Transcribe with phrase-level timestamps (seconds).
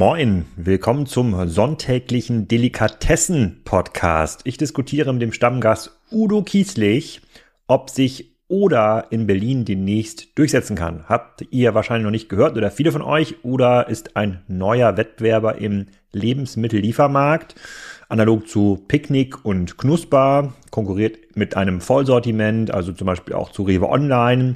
[0.00, 4.40] Moin, willkommen zum sonntäglichen Delikatessen-Podcast.
[4.44, 7.20] Ich diskutiere mit dem Stammgast Udo Kieslich,
[7.66, 11.04] ob sich Oda in Berlin demnächst durchsetzen kann.
[11.06, 13.44] Habt ihr wahrscheinlich noch nicht gehört oder viele von euch.
[13.44, 17.54] Oda ist ein neuer Wettbewerber im Lebensmittelliefermarkt.
[18.08, 23.88] Analog zu Picknick und Knusper, konkurriert mit einem Vollsortiment, also zum Beispiel auch zu Rewe
[23.88, 24.54] Online.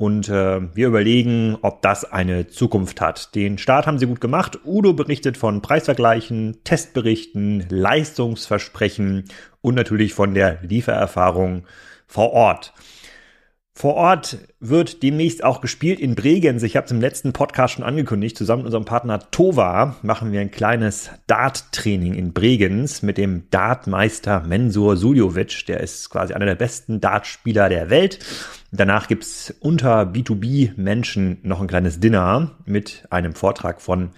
[0.00, 3.34] Und äh, wir überlegen, ob das eine Zukunft hat.
[3.34, 4.58] Den Start haben sie gut gemacht.
[4.64, 9.24] Udo berichtet von Preisvergleichen, Testberichten, Leistungsversprechen
[9.60, 11.64] und natürlich von der Liefererfahrung
[12.06, 12.72] vor Ort.
[13.74, 16.62] Vor Ort wird demnächst auch gespielt in Bregenz.
[16.62, 18.38] Ich habe es im letzten Podcast schon angekündigt.
[18.38, 24.40] Zusammen mit unserem Partner Tova machen wir ein kleines Dart-Training in Bregenz mit dem Dartmeister
[24.40, 25.66] Mensur Suljovic.
[25.66, 28.18] Der ist quasi einer der besten Dartspieler der Welt.
[28.72, 34.10] Danach gibt's unter B2B-Menschen noch ein kleines Dinner mit einem Vortrag von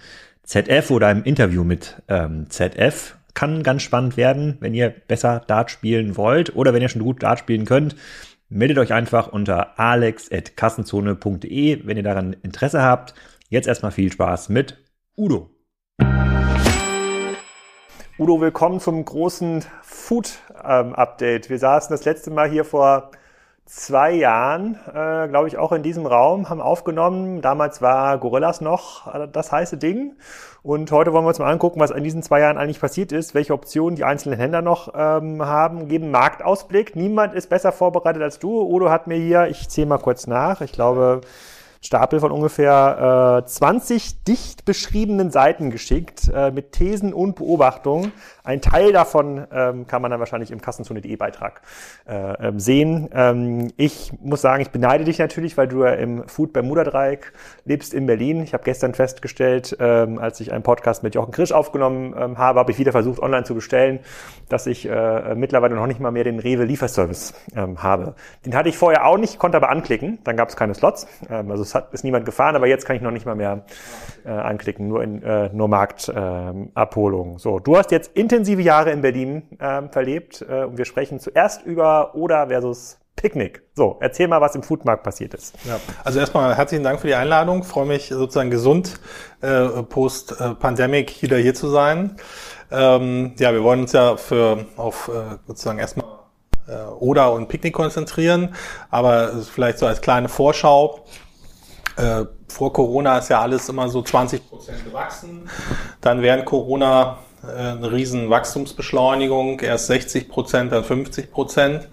[0.43, 3.17] ZF oder einem Interview mit ähm, ZF.
[3.33, 7.23] Kann ganz spannend werden, wenn ihr besser Dart spielen wollt oder wenn ihr schon gut
[7.23, 7.95] Dart spielen könnt
[8.53, 13.15] meldet euch einfach unter alex.kassenzone.de, wenn ihr daran Interesse habt.
[13.49, 14.77] Jetzt erstmal viel Spaß mit
[15.17, 15.49] Udo.
[18.19, 21.49] Udo, willkommen zum großen Food-Update.
[21.49, 23.09] Wir saßen das letzte Mal hier vor
[23.65, 27.41] zwei Jahren, äh, glaube ich, auch in diesem Raum, haben aufgenommen.
[27.41, 30.15] Damals war Gorillas noch äh, das heiße Ding.
[30.61, 33.35] Und heute wollen wir uns mal angucken, was in diesen zwei Jahren eigentlich passiert ist,
[33.35, 36.95] welche Optionen die einzelnen Händler noch ähm, haben, geben Marktausblick.
[36.95, 38.61] Niemand ist besser vorbereitet als du.
[38.61, 41.21] Udo hat mir hier, ich zähle mal kurz nach, ich glaube,
[41.83, 48.13] Stapel von ungefähr äh, 20 dicht beschriebenen Seiten geschickt äh, mit Thesen und Beobachtungen.
[48.45, 51.61] Ein Teil davon ähm, kann man dann wahrscheinlich im Kassenzone.de Beitrag
[52.07, 53.09] äh, ähm, sehen.
[53.13, 57.33] Ähm, ich muss sagen, ich beneide dich natürlich, weil du ja im Food Bermuda Dreieck
[57.65, 58.41] lebst in Berlin.
[58.43, 62.59] Ich habe gestern festgestellt, ähm, als ich einen Podcast mit Jochen Krisch aufgenommen ähm, habe,
[62.59, 63.99] habe ich wieder versucht, online zu bestellen,
[64.47, 68.15] dass ich äh, mittlerweile noch nicht mal mehr den Rewe Lieferservice ähm, habe.
[68.45, 70.19] Den hatte ich vorher auch nicht, konnte aber anklicken.
[70.23, 71.07] Dann gab es keine Slots.
[71.29, 73.65] Ähm, also hat, ist niemand gefahren, aber jetzt kann ich noch nicht mal mehr
[74.25, 77.39] äh, anklicken, nur in äh, nur Marktabholung.
[77.39, 81.65] so, du hast jetzt intensive Jahre in Berlin ähm, verlebt äh, und wir sprechen zuerst
[81.65, 83.61] über Oder versus Picknick.
[83.75, 85.55] So, erzähl mal, was im Foodmarkt passiert ist.
[85.65, 87.63] Ja, also erstmal herzlichen Dank für die Einladung.
[87.63, 88.99] freue mich sozusagen gesund
[89.41, 92.17] äh, post-Pandemic wieder hier zu sein.
[92.71, 96.07] Ähm, ja, wir wollen uns ja für auf äh, sozusagen erstmal
[96.67, 98.55] äh, Oder und Picknick konzentrieren,
[98.89, 101.05] aber vielleicht so als kleine Vorschau.
[101.97, 105.49] Äh, vor Corona ist ja alles immer so 20 Prozent gewachsen.
[106.01, 111.87] Dann während Corona äh, eine riesen Wachstumsbeschleunigung, erst 60 Prozent, dann 50 Prozent.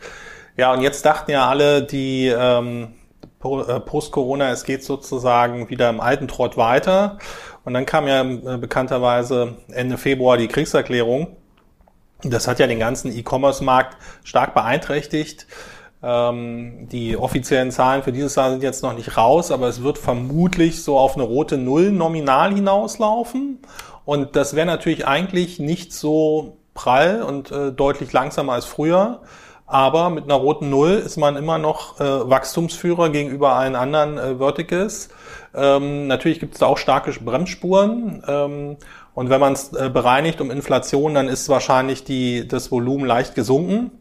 [0.57, 2.95] Ja, und jetzt dachten ja alle, die ähm,
[3.43, 7.19] äh, Post-Corona, es geht sozusagen wieder im alten Trott weiter.
[7.65, 11.37] Und dann kam ja äh, bekannterweise Ende Februar die Kriegserklärung.
[12.23, 15.47] Das hat ja den ganzen E-Commerce-Markt stark beeinträchtigt.
[16.03, 19.99] Ähm, die offiziellen Zahlen für dieses Jahr sind jetzt noch nicht raus, aber es wird
[19.99, 23.59] vermutlich so auf eine rote Null nominal hinauslaufen.
[24.05, 29.21] Und das wäre natürlich eigentlich nicht so prall und äh, deutlich langsamer als früher.
[29.67, 34.39] Aber mit einer roten Null ist man immer noch äh, Wachstumsführer gegenüber allen anderen äh,
[34.39, 35.11] Verticals.
[35.55, 38.25] Ähm, natürlich gibt es da auch starke Bremsspuren.
[38.27, 38.77] Ähm,
[39.15, 43.37] und wenn man es äh, bereinigt um Inflation, dann ist wahrscheinlich die, das Volumen leicht
[43.37, 43.93] gesunken.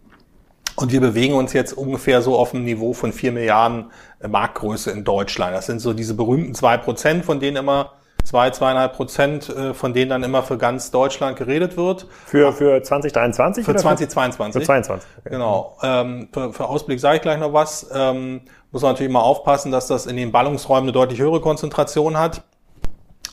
[0.80, 3.92] Und wir bewegen uns jetzt ungefähr so auf dem Niveau von vier Milliarden
[4.22, 5.54] äh, Marktgröße in Deutschland.
[5.54, 7.92] Das sind so diese berühmten zwei Prozent, von denen immer
[8.24, 12.08] zwei, zweieinhalb Prozent, äh, von denen dann immer für ganz Deutschland geredet wird.
[12.26, 13.66] Für, für 2023?
[13.66, 14.62] Für 2022.
[14.62, 15.10] Für 22.
[15.18, 15.30] Okay.
[15.32, 15.78] Genau.
[15.84, 17.90] Ähm, für, für Ausblick sage ich gleich noch was.
[17.94, 18.42] Ähm,
[18.72, 22.44] muss man natürlich mal aufpassen, dass das in den Ballungsräumen eine deutlich höhere Konzentration hat.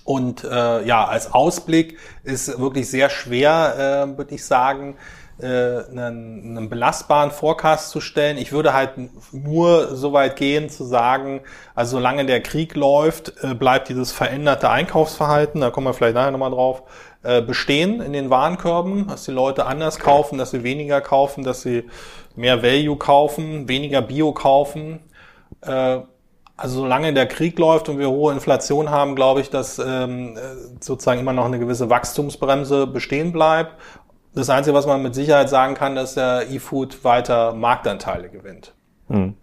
[0.02, 4.96] Und äh, ja, als Ausblick ist wirklich sehr schwer, äh, würde ich sagen,
[5.38, 8.38] äh, einen, einen belastbaren Forecast zu stellen.
[8.38, 8.92] Ich würde halt
[9.32, 11.42] nur so weit gehen zu sagen,
[11.74, 16.30] also solange der Krieg läuft, äh, bleibt dieses veränderte Einkaufsverhalten, da kommen wir vielleicht nachher
[16.30, 16.82] nochmal drauf,
[17.22, 21.62] äh, bestehen in den Warenkörben, dass die Leute anders kaufen, dass sie weniger kaufen, dass
[21.62, 21.84] sie
[22.34, 25.00] mehr Value kaufen, weniger Bio kaufen.
[25.60, 25.98] Äh,
[26.58, 30.38] also solange der Krieg läuft und wir hohe Inflation haben, glaube ich, dass ähm,
[30.80, 33.74] sozusagen immer noch eine gewisse Wachstumsbremse bestehen bleibt
[34.36, 38.74] das Einzige, was man mit Sicherheit sagen kann, dass der E-Food weiter Marktanteile gewinnt.
[39.08, 39.34] Hm.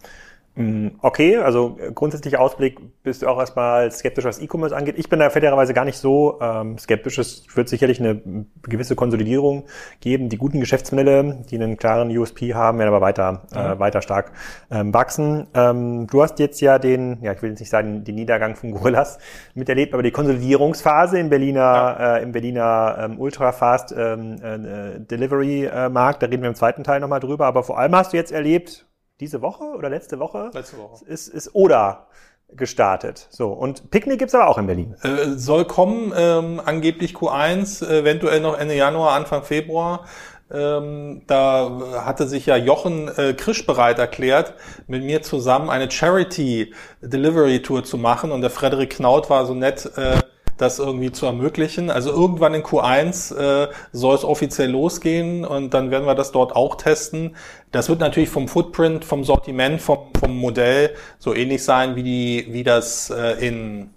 [0.56, 4.96] Mm, okay, also äh, grundsätzlicher Ausblick bist du auch erstmal skeptisch, was E-Commerce angeht.
[5.00, 7.18] Ich bin da fairerweise gar nicht so ähm, skeptisch.
[7.18, 9.66] Es wird sicherlich eine gewisse Konsolidierung
[10.00, 10.30] geben.
[10.30, 13.72] Die guten Geschäftsmodelle, die einen klaren USP haben, werden aber weiter, äh, mhm.
[13.74, 14.32] äh, weiter stark
[14.70, 15.48] ähm, wachsen.
[15.56, 18.72] Ähm, du hast jetzt ja den, ja, ich will jetzt nicht sagen, den Niedergang von
[18.72, 19.18] Gorillas
[19.56, 22.18] miterlebt, aber die Konsolidierungsphase im Berliner, ja.
[22.18, 26.22] äh, im Berliner ähm, Ultra-Fast ähm, äh, Delivery-Markt.
[26.22, 27.48] Da reden wir im zweiten Teil nochmal drüber.
[27.48, 28.86] Aber vor allem hast du jetzt erlebt,
[29.24, 31.06] diese Woche oder letzte Woche, letzte Woche.
[31.06, 32.08] Ist, ist Oda
[32.50, 33.28] gestartet.
[33.30, 34.96] So, und Picknick gibt's aber auch in Berlin.
[35.02, 40.06] Äh, soll kommen, ähm, angeblich Q1, eventuell noch Ende Januar, Anfang Februar.
[40.52, 44.56] Ähm, da hatte sich ja Jochen äh, Krisch bereit erklärt,
[44.88, 48.32] mit mir zusammen eine Charity Delivery Tour zu machen.
[48.32, 50.18] Und der Frederik Knaut war so nett, äh,
[50.58, 51.90] das irgendwie zu ermöglichen.
[51.90, 56.56] Also irgendwann in Q1 äh, soll es offiziell losgehen und dann werden wir das dort
[56.56, 57.36] auch testen.
[57.72, 62.48] Das wird natürlich vom Footprint, vom Sortiment, vom, vom Modell so ähnlich sein, wie, die,
[62.50, 63.90] wie das äh, in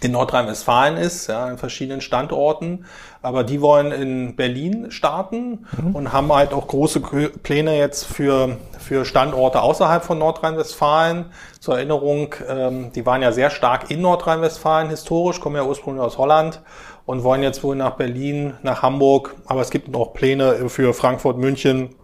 [0.00, 2.84] in Nordrhein-Westfalen ist, ja, in verschiedenen Standorten.
[3.22, 5.94] Aber die wollen in Berlin starten mhm.
[5.94, 11.26] und haben halt auch große Pläne jetzt für, für Standorte außerhalb von Nordrhein-Westfalen.
[11.58, 16.18] Zur Erinnerung, ähm, die waren ja sehr stark in Nordrhein-Westfalen historisch, kommen ja ursprünglich aus
[16.18, 16.60] Holland
[17.06, 19.34] und wollen jetzt wohl nach Berlin, nach Hamburg.
[19.46, 21.94] Aber es gibt noch Pläne für Frankfurt, München,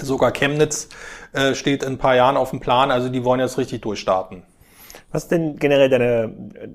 [0.00, 0.88] sogar Chemnitz
[1.32, 2.90] äh, steht in ein paar Jahren auf dem Plan.
[2.90, 4.42] Also die wollen jetzt richtig durchstarten.
[5.12, 6.32] Was ist denn generell deine,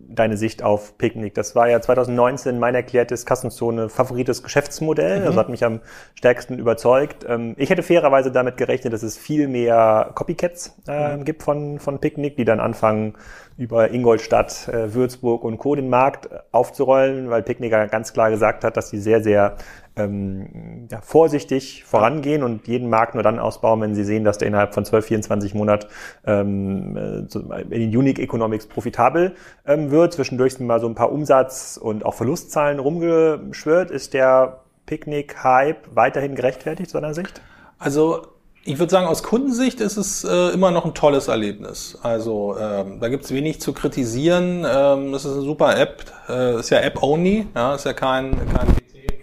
[0.09, 1.33] deine Sicht auf Picknick?
[1.35, 5.21] Das war ja 2019 mein erklärtes Kassenzone favorites Geschäftsmodell.
[5.21, 5.25] Mhm.
[5.25, 5.79] Das hat mich am
[6.15, 7.25] stärksten überzeugt.
[7.27, 11.23] Ähm, ich hätte fairerweise damit gerechnet, dass es viel mehr Copycats äh, mhm.
[11.23, 13.13] gibt von, von Picknick, die dann anfangen,
[13.57, 15.75] über Ingolstadt, äh, Würzburg und Co.
[15.75, 19.55] den Markt aufzurollen, weil Picknicker ganz klar gesagt hat, dass sie sehr, sehr
[19.95, 24.49] ähm, ja, vorsichtig vorangehen und jeden Markt nur dann ausbauen, wenn sie sehen, dass der
[24.49, 25.87] innerhalb von 12, 24 Monaten
[26.25, 29.35] ähm, äh, in den Unique Economics profitabel
[29.65, 30.13] ähm, wird.
[30.13, 33.89] Zwischendurch sind mal so ein paar Umsatz- und auch Verlustzahlen rumgeschwört.
[33.89, 37.41] Ist der Picknick-Hype weiterhin gerechtfertigt, aus deiner Sicht?
[37.79, 38.34] Also
[38.67, 41.99] ich würde sagen, aus Kundensicht ist es äh, immer noch ein tolles Erlebnis.
[42.01, 44.65] Also ähm, da gibt's wenig zu kritisieren.
[44.67, 46.05] Ähm, das ist eine super App.
[46.27, 49.19] Äh, ist ja App-only, ja, ist ja kein, kein PC.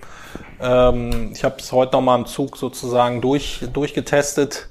[0.61, 4.69] Ähm, ich habe es heute nochmal im Zug sozusagen durch, durchgetestet.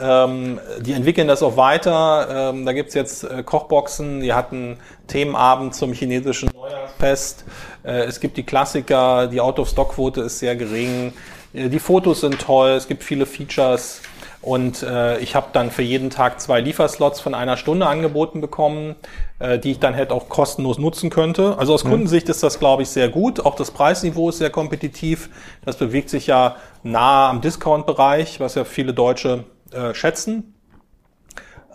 [0.00, 2.52] Ähm, die entwickeln das auch weiter.
[2.52, 4.78] Ähm, da gibt's jetzt äh, Kochboxen, die hatten
[5.08, 7.44] Themenabend zum chinesischen Neujahrsfest.
[7.82, 11.12] Äh, es gibt die Klassiker, die Out-of-Stock-Quote ist sehr gering.
[11.52, 14.00] Äh, die Fotos sind toll, es gibt viele Features.
[14.42, 18.96] Und äh, ich habe dann für jeden Tag zwei Lieferslots von einer Stunde angeboten bekommen,
[19.38, 21.56] äh, die ich dann halt auch kostenlos nutzen könnte.
[21.58, 21.90] Also aus mhm.
[21.90, 23.38] Kundensicht ist das, glaube ich, sehr gut.
[23.46, 25.30] Auch das Preisniveau ist sehr kompetitiv.
[25.64, 30.54] Das bewegt sich ja nahe am Discount-Bereich, was ja viele Deutsche äh, schätzen.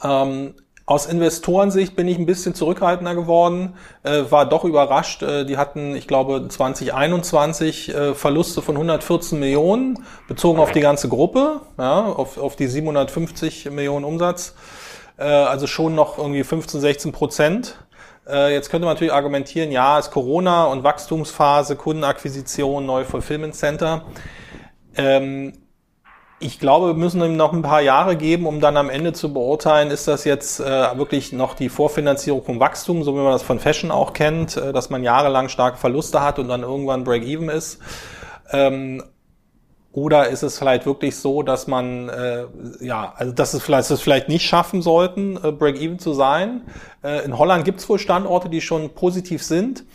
[0.04, 0.54] Ähm,
[0.88, 3.74] aus Investorensicht bin ich ein bisschen zurückhaltender geworden,
[4.04, 5.22] äh, war doch überrascht.
[5.22, 10.00] Äh, die hatten, ich glaube, 2021 äh, Verluste von 114 Millionen,
[10.30, 14.56] bezogen auf die ganze Gruppe, ja, auf, auf die 750 Millionen Umsatz.
[15.18, 17.76] Äh, also schon noch irgendwie 15, 16 Prozent.
[18.26, 24.06] Äh, jetzt könnte man natürlich argumentieren, ja, ist Corona und Wachstumsphase, Kundenakquisition, neue Fulfillment Center.
[24.96, 25.52] Ähm,
[26.40, 29.34] ich glaube, wir müssen ihm noch ein paar Jahre geben, um dann am Ende zu
[29.34, 33.42] beurteilen, ist das jetzt äh, wirklich noch die Vorfinanzierung vom Wachstum, so wie man das
[33.42, 37.50] von Fashion auch kennt, äh, dass man jahrelang starke Verluste hat und dann irgendwann Break-Even
[37.50, 37.80] ist.
[38.52, 39.04] Ähm,
[39.94, 42.46] oder ist es vielleicht wirklich so, dass man, äh,
[42.82, 46.62] ja, also dass es vielleicht, dass es vielleicht nicht schaffen sollten, äh, Break-Even zu sein.
[47.04, 49.86] Äh, in Holland gibt es wohl Standorte, die schon positiv sind.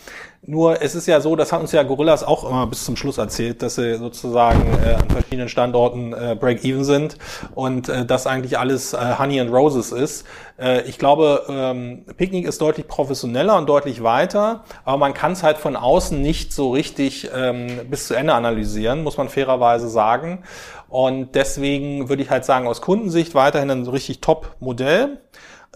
[0.44, 3.16] Nur es ist ja so, das hat uns ja Gorillas auch immer bis zum Schluss
[3.16, 7.16] erzählt, dass sie sozusagen äh, an verschiedenen Standorten äh, Break-Even sind
[7.54, 10.26] und äh, das eigentlich alles äh, Honey and Roses ist.
[10.58, 15.44] Äh, ich glaube, ähm, Picnic ist deutlich professioneller und deutlich weiter, aber man kann es
[15.44, 20.42] halt von außen nicht so richtig ähm, bis zu Ende analysieren, muss man fairerweise sagen.
[20.88, 25.20] Und deswegen würde ich halt sagen, aus Kundensicht weiterhin ein richtig Top-Modell.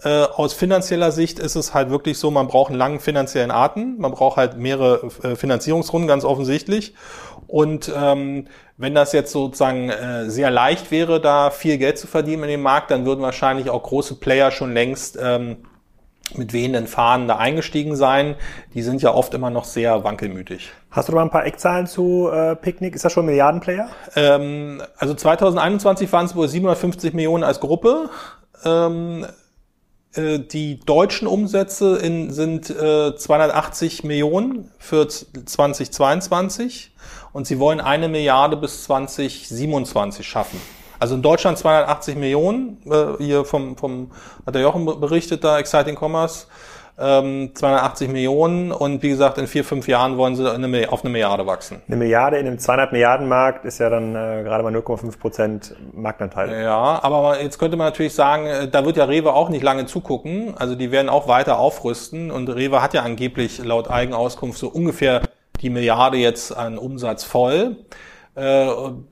[0.03, 3.95] Äh, aus finanzieller Sicht ist es halt wirklich so, man braucht einen langen finanziellen Atem,
[3.97, 6.93] man braucht halt mehrere äh, Finanzierungsrunden, ganz offensichtlich.
[7.47, 12.43] Und ähm, wenn das jetzt sozusagen äh, sehr leicht wäre, da viel Geld zu verdienen
[12.43, 15.57] in dem Markt, dann würden wahrscheinlich auch große Player schon längst ähm,
[16.35, 18.35] mit wehenden Fahnen da eingestiegen sein.
[18.75, 20.71] Die sind ja oft immer noch sehr wankelmütig.
[20.91, 22.93] Hast du da mal ein paar Eckzahlen zu äh, Picknick?
[22.93, 23.89] Ist das schon ein Milliardenplayer?
[24.15, 28.09] Ähm, also 2021 waren es wohl 750 Millionen als Gruppe.
[28.63, 29.27] Ähm, äh,
[30.15, 36.91] die deutschen Umsätze in, sind äh, 280 Millionen für 2022
[37.33, 40.59] und sie wollen eine Milliarde bis 2027 schaffen.
[40.99, 44.11] Also in Deutschland 280 Millionen, äh, hier vom, vom,
[44.45, 46.47] hat der Jochen berichtet da, Exciting Commerce,
[46.99, 51.11] ähm, 280 Millionen und wie gesagt, in vier, fünf Jahren wollen sie eine, auf eine
[51.11, 51.81] Milliarde wachsen.
[51.87, 55.75] Eine Milliarde in einem 200 Milliarden Markt ist ja dann äh, gerade mal 0,5 Prozent
[55.93, 56.63] Marktanteil.
[56.63, 59.85] Ja, aber jetzt könnte man natürlich sagen, äh, da wird ja Rewe auch nicht lange
[59.85, 60.55] zugucken.
[60.57, 65.21] Also die werden auch weiter aufrüsten und Rewe hat ja angeblich laut Eigenauskunft so ungefähr
[65.61, 67.77] die Milliarde jetzt an Umsatz voll.
[68.33, 68.67] Äh,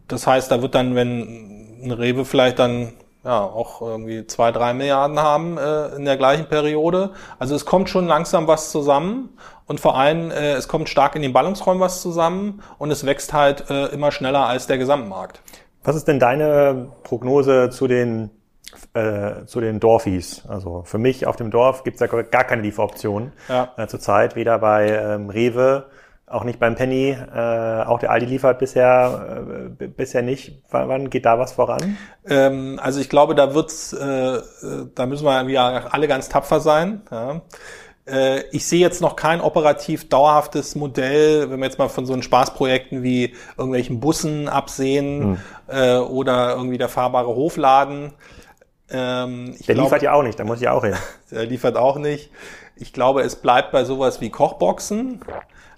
[0.07, 2.93] das heißt, da wird dann, wenn ein Rewe vielleicht dann
[3.25, 7.11] ja, auch irgendwie zwei, drei Milliarden haben äh, in der gleichen Periode.
[7.39, 9.29] Also es kommt schon langsam was zusammen
[9.65, 13.33] und vor allem äh, es kommt stark in den Ballungsräumen was zusammen und es wächst
[13.33, 15.41] halt äh, immer schneller als der Gesamtmarkt.
[15.83, 18.29] Was ist denn deine Prognose zu den
[18.93, 20.43] äh, zu den Dorfies?
[20.47, 23.73] Also für mich auf dem Dorf gibt es ja gar keine Lieferoption ja.
[23.75, 25.85] äh, zurzeit, weder bei ähm, Rewe
[26.27, 29.45] auch nicht beim Penny, äh, auch der Aldi liefert bisher
[29.79, 30.63] äh, bisher nicht.
[30.71, 31.97] W wann geht da was voran?
[32.27, 34.39] Ähm, also ich glaube, da wird's, äh,
[34.95, 37.03] da müssen wir ja alle ganz tapfer sein.
[37.11, 37.41] Ja.
[38.07, 42.13] Äh, ich sehe jetzt noch kein operativ dauerhaftes Modell, wenn wir jetzt mal von so
[42.13, 45.37] einen Spaßprojekten wie irgendwelchen Bussen absehen hm.
[45.67, 48.13] äh, oder irgendwie der fahrbare Hofladen.
[48.89, 50.95] Ähm, der glaub, liefert ja auch nicht, da muss ich auch hin.
[51.31, 52.31] der liefert auch nicht.
[52.75, 55.21] Ich glaube, es bleibt bei sowas wie Kochboxen.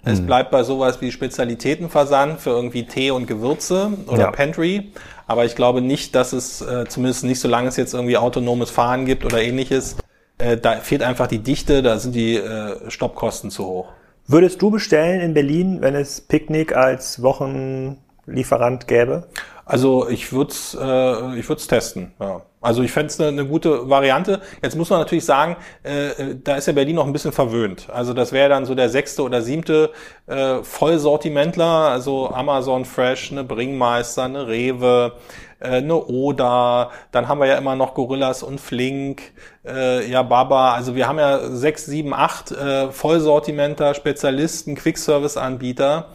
[0.04, 0.26] Es hm.
[0.26, 4.30] bleibt bei sowas wie Spezialitätenversand für irgendwie Tee und Gewürze oder ja.
[4.30, 4.92] Pantry.
[5.26, 9.04] Aber ich glaube nicht, dass es, äh, zumindest nicht solange es jetzt irgendwie autonomes Fahren
[9.04, 9.96] gibt oder ähnliches,
[10.38, 13.88] äh, da fehlt einfach die Dichte, da sind die äh, Stoppkosten zu hoch.
[14.26, 19.26] Würdest du bestellen in Berlin, wenn es Picknick als Wochenlieferant gäbe?
[19.68, 22.40] Also ich würde es äh, ich würd's testen, ja.
[22.60, 24.40] Also ich fände es eine, eine gute Variante.
[24.62, 27.88] Jetzt muss man natürlich sagen, äh, da ist ja Berlin noch ein bisschen verwöhnt.
[27.90, 29.90] Also das wäre dann so der sechste oder siebte
[30.26, 35.12] äh, Vollsortimentler, also Amazon Fresh, eine Bringmeister, eine Rewe,
[35.60, 39.22] äh, eine Oda, dann haben wir ja immer noch Gorillas und Flink,
[39.66, 40.74] äh, ja Baba.
[40.74, 46.08] Also wir haben ja sechs, sieben, acht äh, Vollsortimenter, Spezialisten, Quick-Service-Anbieter.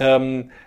[0.00, 0.63] Ähm, äh,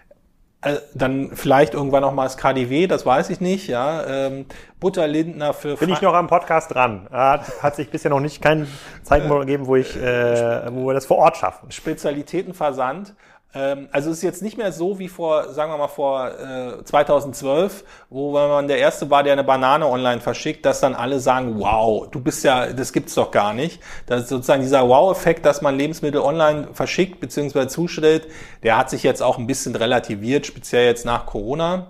[0.94, 4.06] dann vielleicht irgendwann noch mal das KDW, das weiß ich nicht, ja.
[4.06, 4.46] Ähm,
[4.80, 7.08] Butter Lindner für Bin ich noch am Podcast dran.
[7.12, 8.68] Hat, hat sich bisher noch nicht kein
[9.04, 11.72] Zeitpunkt gegeben, wo ich, äh, wo wir das vor Ort schaffen.
[11.72, 13.16] Spezialitätenversand.
[13.54, 16.84] Ähm, also es ist jetzt nicht mehr so wie vor, sagen wir mal vor äh,
[16.84, 21.20] 2012, wo wenn man der erste war, der eine Banane online verschickt, dass dann alle
[21.20, 23.82] sagen, wow, du bist ja, das gibt's doch gar nicht.
[24.06, 27.68] Das ist sozusagen dieser Wow-Effekt, dass man Lebensmittel online verschickt bzw.
[27.68, 28.28] zustellt,
[28.64, 31.88] der hat sich jetzt auch ein bisschen relativiert, speziell jetzt nach Corona.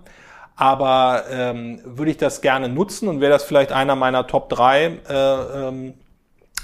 [0.55, 4.85] Aber ähm, würde ich das gerne nutzen und wäre das vielleicht einer meiner Top 3
[5.07, 5.93] äh, ähm,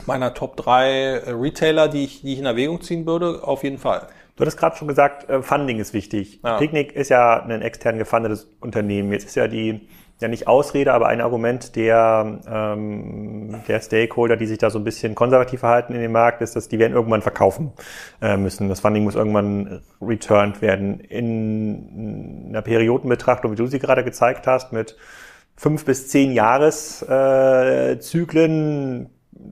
[0.07, 4.07] meiner Top 3 Retailer, die ich, die ich in Erwägung ziehen würde, auf jeden Fall.
[4.35, 6.39] Du hattest gerade schon gesagt, äh, Funding ist wichtig.
[6.43, 6.57] Ja.
[6.57, 9.11] Picknick ist ja ein extern gefundetes Unternehmen.
[9.11, 9.87] Jetzt ist ja die,
[10.19, 14.83] ja nicht Ausrede, aber ein Argument der, ähm, der Stakeholder, die sich da so ein
[14.83, 17.73] bisschen konservativ verhalten in dem Markt, ist, dass die werden irgendwann verkaufen
[18.21, 18.69] äh, müssen.
[18.69, 20.99] Das Funding muss irgendwann returned werden.
[20.99, 24.97] In einer Periodenbetrachtung, wie du sie gerade gezeigt hast, mit
[25.55, 29.09] fünf bis zehn Jahreszyklen, äh,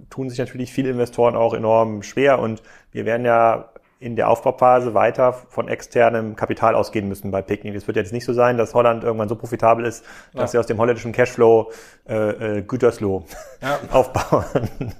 [0.10, 3.71] tun sich natürlich viele Investoren auch enorm schwer und wir werden ja
[4.01, 7.75] in der Aufbauphase weiter von externem Kapital ausgehen müssen bei Picknick.
[7.75, 10.03] Es wird jetzt nicht so sein, dass Holland irgendwann so profitabel ist,
[10.34, 10.48] dass ja.
[10.48, 11.72] sie aus dem holländischen Cashflow
[12.10, 13.25] äh, äh, Gütersloh
[13.62, 13.79] ja.
[13.91, 14.43] aufbauen,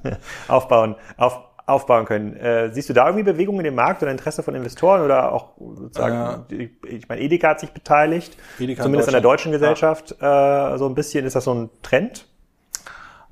[0.48, 2.36] aufbauen, auf, aufbauen können.
[2.36, 5.54] Äh, siehst du da irgendwie Bewegungen in dem Markt oder Interesse von Investoren oder auch
[5.58, 10.76] sozusagen, äh, ich meine, Edeka hat sich beteiligt, Edeka zumindest an der deutschen Gesellschaft, ja.
[10.76, 11.26] äh, so ein bisschen.
[11.26, 12.28] Ist das so ein Trend?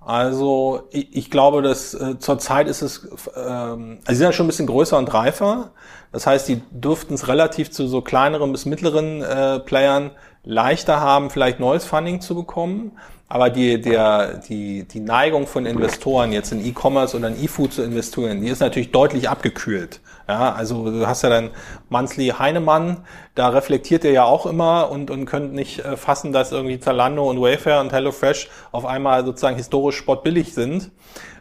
[0.01, 4.46] Also ich, ich glaube, dass äh, zurzeit ist es, ähm, also sie sind ja schon
[4.46, 5.72] ein bisschen größer und reifer.
[6.12, 10.12] Das heißt, die dürften es relativ zu so kleineren bis mittleren äh, Playern
[10.44, 12.98] leichter haben, vielleicht neues Funding zu bekommen.
[13.31, 17.83] Aber die, der, die, die Neigung von Investoren jetzt in E-Commerce oder in E-Food zu
[17.83, 20.01] investieren, die ist natürlich deutlich abgekühlt.
[20.27, 21.51] Ja, also du hast ja dann
[21.89, 22.98] Monthly Heinemann,
[23.36, 27.29] da reflektiert er ja auch immer und, und könnt nicht äh, fassen, dass irgendwie Zalando
[27.29, 30.89] und Wayfair und HelloFresh auf einmal sozusagen historisch sportbillig sind.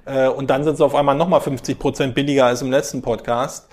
[0.04, 3.68] Äh, und dann sind sie auf einmal nochmal 50 Prozent billiger als im letzten Podcast.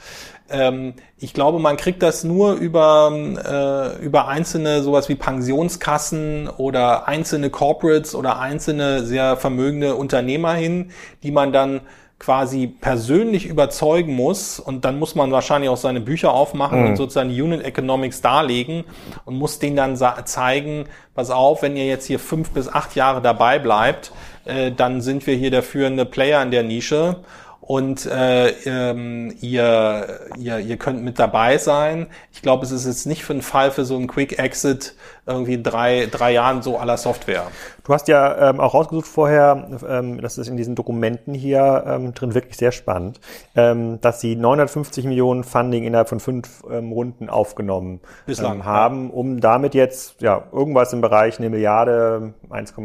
[0.49, 7.07] Ähm, ich glaube, man kriegt das nur über, äh, über einzelne sowas wie Pensionskassen oder
[7.07, 10.91] einzelne Corporates oder einzelne sehr vermögende Unternehmer hin,
[11.23, 11.81] die man dann
[12.17, 16.87] quasi persönlich überzeugen muss und dann muss man wahrscheinlich auch seine Bücher aufmachen mhm.
[16.87, 18.85] und sozusagen Unit Economics darlegen
[19.25, 23.21] und muss denen dann zeigen, pass auf, wenn ihr jetzt hier fünf bis acht Jahre
[23.21, 24.13] dabei bleibt,
[24.45, 27.17] äh, dann sind wir hier der führende Player in der Nische
[27.67, 32.07] und äh, ähm, ihr, ihr, ihr könnt mit dabei sein.
[32.31, 34.93] Ich glaube, es ist jetzt nicht für einen Fall für so einen Quick Exit
[35.25, 37.47] irgendwie drei, drei Jahren so aller Software.
[37.83, 42.13] Du hast ja ähm, auch rausgesucht vorher, ähm, das ist in diesen Dokumenten hier ähm,
[42.13, 43.19] drin wirklich sehr spannend,
[43.55, 49.09] ähm, dass sie 950 Millionen Funding innerhalb von fünf ähm, Runden aufgenommen Bislang, ähm, haben,
[49.09, 52.75] um damit jetzt ja irgendwas im Bereich eine Milliarde, 1,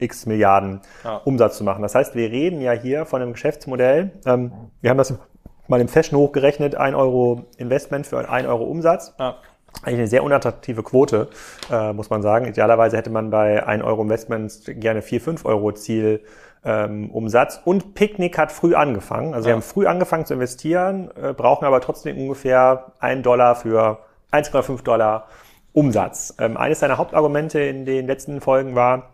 [0.00, 1.16] x Milliarden ja.
[1.18, 1.82] Umsatz zu machen.
[1.82, 4.12] Das heißt, wir reden ja hier von einem Geschäftsmodell.
[4.26, 5.14] Ähm, wir haben das
[5.68, 9.14] mal im Fashion hochgerechnet, 1 Euro Investment für 1 Euro Umsatz.
[9.18, 9.36] Ja.
[9.82, 11.28] Eigentlich eine sehr unattraktive Quote,
[11.70, 12.46] äh, muss man sagen.
[12.46, 16.22] Idealerweise hätte man bei 1 Euro Investments gerne 4, 5 Euro Ziel
[16.64, 17.60] ähm, Umsatz.
[17.64, 19.32] Und Picknick hat früh angefangen.
[19.32, 19.52] Also ja.
[19.52, 24.00] sie haben früh angefangen zu investieren, äh, brauchen aber trotzdem ungefähr 1 Dollar für
[24.32, 25.28] 1,5 Dollar
[25.72, 26.34] Umsatz.
[26.38, 29.10] Ähm, eines seiner Hauptargumente in den letzten Folgen war,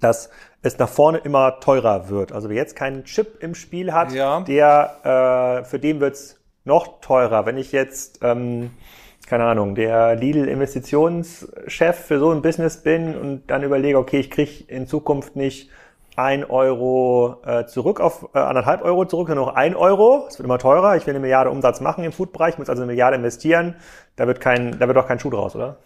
[0.00, 0.30] dass
[0.62, 2.32] es nach vorne immer teurer wird.
[2.32, 4.40] Also wer jetzt keinen Chip im Spiel hat, ja.
[4.40, 7.46] der äh, für den wird's noch teurer.
[7.46, 8.70] Wenn ich jetzt, ähm,
[9.26, 14.64] keine Ahnung, der Lidl-Investitionschef für so ein Business bin und dann überlege, okay, ich kriege
[14.68, 15.70] in Zukunft nicht
[16.16, 20.26] ein Euro äh, zurück auf äh, anderthalb Euro zurück, sondern noch ein Euro.
[20.28, 20.96] Es wird immer teurer.
[20.96, 23.76] Ich will eine Milliarde Umsatz machen im Foodbereich, muss also eine Milliarde investieren.
[24.16, 25.76] Da wird kein, da wird doch kein Schuh draus, oder?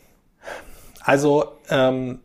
[1.05, 2.21] Also ähm,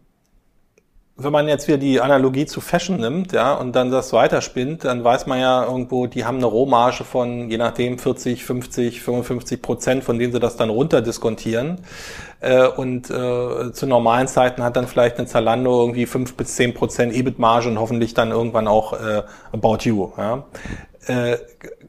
[1.20, 5.04] wenn man jetzt wieder die Analogie zu Fashion nimmt, ja, und dann das weiterspinnt, dann
[5.04, 10.04] weiß man ja irgendwo, die haben eine Rohmarge von, je nachdem, 40, 50, 55 Prozent,
[10.04, 11.80] von denen sie das dann runterdiskontieren.
[12.40, 16.74] Äh, und äh, zu normalen Zeiten hat dann vielleicht eine Zalando irgendwie 5 bis 10
[16.74, 20.12] Prozent EBIT-Marge und hoffentlich dann irgendwann auch äh, About You.
[20.18, 20.46] Ja.
[21.08, 21.38] Äh,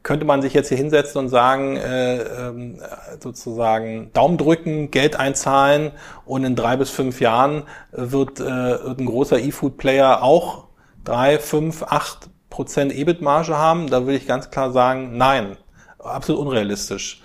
[0.03, 2.79] könnte man sich jetzt hier hinsetzen und sagen, äh, ähm,
[3.19, 5.91] sozusagen Daumen drücken, Geld einzahlen
[6.25, 10.65] und in drei bis fünf Jahren wird, äh, wird ein großer E-Food-Player auch
[11.03, 13.89] drei, fünf, acht Prozent EBIT-Marge haben?
[13.89, 15.57] Da würde ich ganz klar sagen, nein,
[15.99, 17.21] absolut unrealistisch.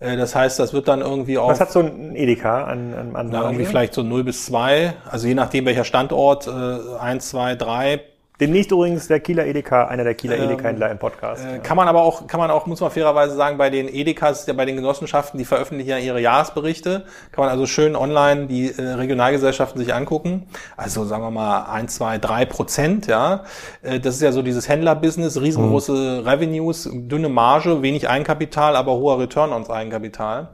[0.00, 1.50] Äh, das heißt, das wird dann irgendwie auch.
[1.50, 4.94] Was hat so ein Edeka an, an, an na, irgendwie vielleicht so 0 bis 2,
[5.10, 8.00] also je nachdem welcher Standort, äh, 1, 2, 3
[8.38, 11.42] Demnächst übrigens der Kieler Edeka, einer der Kieler ähm, Edeka-Händler im Podcast.
[11.42, 11.58] Äh.
[11.60, 14.64] Kann man aber auch, kann man auch, muss man fairerweise sagen, bei den Edekas, bei
[14.66, 17.06] den Genossenschaften, die veröffentlichen ja ihre Jahresberichte.
[17.32, 20.48] Kann man also schön online die äh, Regionalgesellschaften sich angucken.
[20.76, 23.44] Also sagen wir mal ein, zwei, drei Prozent, ja.
[23.82, 26.28] Äh, das ist ja so dieses Händlerbusiness, riesengroße mhm.
[26.28, 30.48] Revenues, dünne Marge, wenig Eigenkapital, aber hoher Return on Eigenkapital.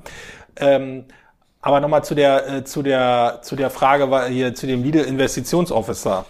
[0.56, 1.06] Ähm,
[1.60, 6.26] aber nochmal zu der, äh, zu der, zu der Frage, hier, zu dem Lead Investitionsofficer.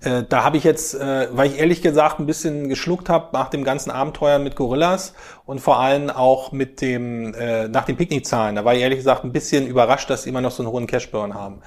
[0.00, 3.50] Äh, da habe ich jetzt, äh, weil ich ehrlich gesagt ein bisschen geschluckt habe nach
[3.50, 8.54] dem ganzen Abenteuer mit Gorillas und vor allem auch mit dem äh, nach den Picknickzahlen,
[8.54, 10.86] da war ich ehrlich gesagt ein bisschen überrascht, dass sie immer noch so einen hohen
[10.86, 11.60] Cashburn haben.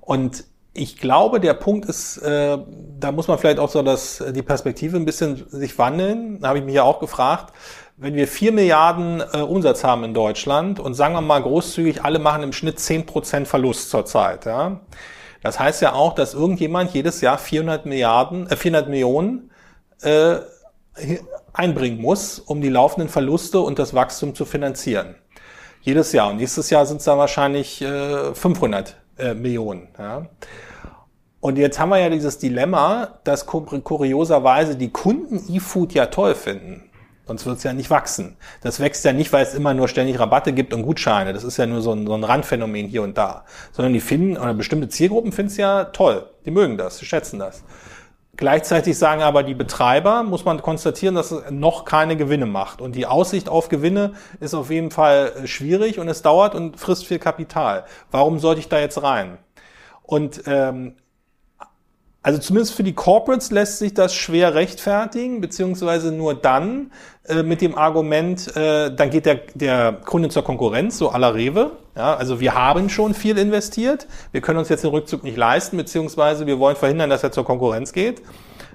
[0.00, 2.58] Und ich glaube, der Punkt ist, äh,
[2.98, 6.40] da muss man vielleicht auch so das, die Perspektive ein bisschen sich wandeln.
[6.40, 7.52] Da habe ich mich ja auch gefragt,
[7.96, 12.18] wenn wir vier Milliarden äh, Umsatz haben in Deutschland und sagen wir mal großzügig, alle
[12.18, 14.80] machen im Schnitt zehn Prozent Verlust zurzeit, ja
[15.42, 19.50] das heißt ja auch, dass irgendjemand jedes Jahr 400 Milliarden, äh 400 Millionen
[20.02, 20.36] äh,
[21.52, 25.14] einbringen muss, um die laufenden Verluste und das Wachstum zu finanzieren.
[25.80, 26.30] Jedes Jahr.
[26.30, 29.88] Und nächstes Jahr sind es dann wahrscheinlich äh, 500 äh, Millionen.
[29.98, 30.26] Ja.
[31.40, 36.87] Und jetzt haben wir ja dieses Dilemma, dass kurioserweise die Kunden E-Food ja toll finden.
[37.28, 38.36] Sonst wird es ja nicht wachsen.
[38.62, 41.34] Das wächst ja nicht, weil es immer nur ständig Rabatte gibt und Gutscheine.
[41.34, 43.44] Das ist ja nur so ein, so ein Randphänomen hier und da.
[43.70, 46.30] Sondern die finden, oder bestimmte Zielgruppen finden es ja toll.
[46.46, 47.62] Die mögen das, die schätzen das.
[48.38, 52.80] Gleichzeitig sagen aber die Betreiber, muss man konstatieren, dass es noch keine Gewinne macht.
[52.80, 56.78] Und die Aussicht auf Gewinne ist auf jeden Fall äh, schwierig und es dauert und
[56.80, 57.84] frisst viel Kapital.
[58.10, 59.38] Warum sollte ich da jetzt rein?
[60.02, 60.94] Und ähm,
[62.28, 66.92] also zumindest für die Corporates lässt sich das schwer rechtfertigen, beziehungsweise nur dann
[67.26, 71.70] äh, mit dem Argument, äh, dann geht der, der Kunde zur Konkurrenz, so aller Rewe.
[71.96, 75.78] Ja, also wir haben schon viel investiert, wir können uns jetzt den Rückzug nicht leisten,
[75.78, 78.20] beziehungsweise wir wollen verhindern, dass er zur Konkurrenz geht.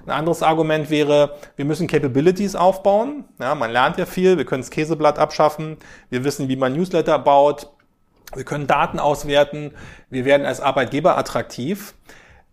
[0.04, 3.22] Ein anderes Argument wäre, wir müssen Capabilities aufbauen.
[3.38, 5.76] Ja, man lernt ja viel, wir können das Käseblatt abschaffen,
[6.10, 7.68] wir wissen, wie man Newsletter baut,
[8.34, 9.70] wir können Daten auswerten,
[10.10, 11.94] wir werden als Arbeitgeber attraktiv.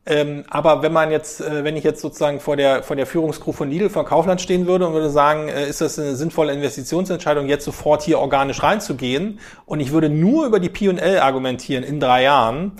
[0.05, 3.51] Ähm, aber wenn man jetzt, äh, wenn ich jetzt sozusagen vor der, vor der Führungskrew
[3.51, 7.45] von Lidl, von Kaufland stehen würde und würde sagen, äh, ist das eine sinnvolle Investitionsentscheidung,
[7.45, 12.23] jetzt sofort hier organisch reinzugehen und ich würde nur über die P&L argumentieren in drei
[12.23, 12.71] Jahren,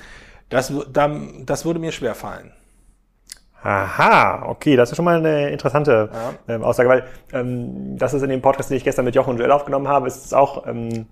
[0.50, 2.52] das, dann, das würde mir schwer fallen.
[3.64, 6.56] Aha, okay, das ist schon mal eine interessante ja.
[6.56, 9.38] ähm, Aussage, weil ähm, das ist in dem Podcast, den ich gestern mit Jochen und
[9.38, 11.06] Joel aufgenommen habe, ist es auch ähm, äh,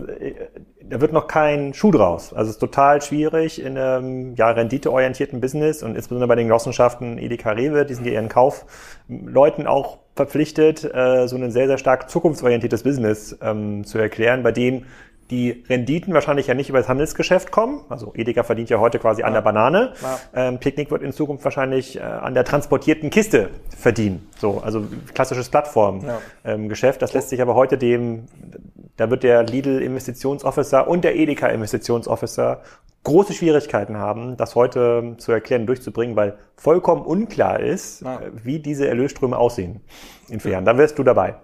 [0.00, 2.32] da wird noch kein Schuh draus.
[2.32, 7.18] Also es ist total schwierig in einem ja, renditeorientierten Business und insbesondere bei den Genossenschaften
[7.18, 12.10] Edeka Rewe, die sind ja ihren Kaufleuten auch verpflichtet, äh, so ein sehr, sehr stark
[12.10, 14.84] zukunftsorientiertes Business ähm, zu erklären, bei dem
[15.30, 17.80] die Renditen wahrscheinlich ja nicht über das Handelsgeschäft kommen.
[17.88, 19.26] Also Edeka verdient ja heute quasi ja.
[19.26, 19.94] an der Banane.
[20.02, 20.18] Ja.
[20.34, 24.28] Ähm, Picknick wird in Zukunft wahrscheinlich äh, an der transportierten Kiste verdienen.
[24.38, 26.20] So, also klassisches Plattformgeschäft.
[26.44, 26.52] Ja.
[26.52, 28.26] Ähm, das lässt sich aber heute dem,
[28.96, 32.62] da wird der Lidl Investitionsofficer und der Edeka Investitionsofficer
[33.04, 38.88] große Schwierigkeiten haben, das heute zu erklären, durchzubringen, weil vollkommen unklar ist, äh, wie diese
[38.88, 39.80] Erlösströme aussehen
[40.28, 40.64] in vier Jahren.
[40.64, 41.36] Da wärst du dabei.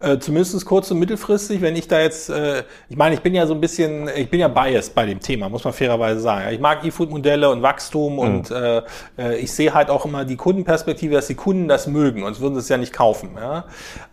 [0.00, 3.46] Äh, zumindest kurz- und mittelfristig, wenn ich da jetzt, äh, ich meine, ich bin ja
[3.46, 6.52] so ein bisschen, ich bin ja biased bei dem Thema, muss man fairerweise sagen.
[6.52, 8.18] Ich mag E-Food-Modelle und Wachstum mhm.
[8.18, 8.82] und äh,
[9.18, 12.54] äh, ich sehe halt auch immer die Kundenperspektive, dass die Kunden das mögen, sonst würden
[12.54, 13.30] sie es ja nicht kaufen.
[13.36, 13.64] Ja?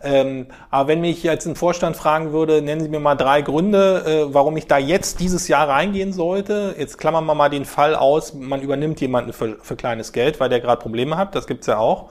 [0.02, 4.04] Ähm, aber wenn mich jetzt ein Vorstand fragen würde, nennen Sie mir mal drei Gründe,
[4.06, 6.74] äh, warum ich da jetzt dieses Jahr reingehen sollte.
[6.78, 10.48] Jetzt klammern wir mal den Fall aus, man übernimmt jemanden für, für kleines Geld, weil
[10.48, 12.10] der gerade Probleme hat, das gibt's ja auch.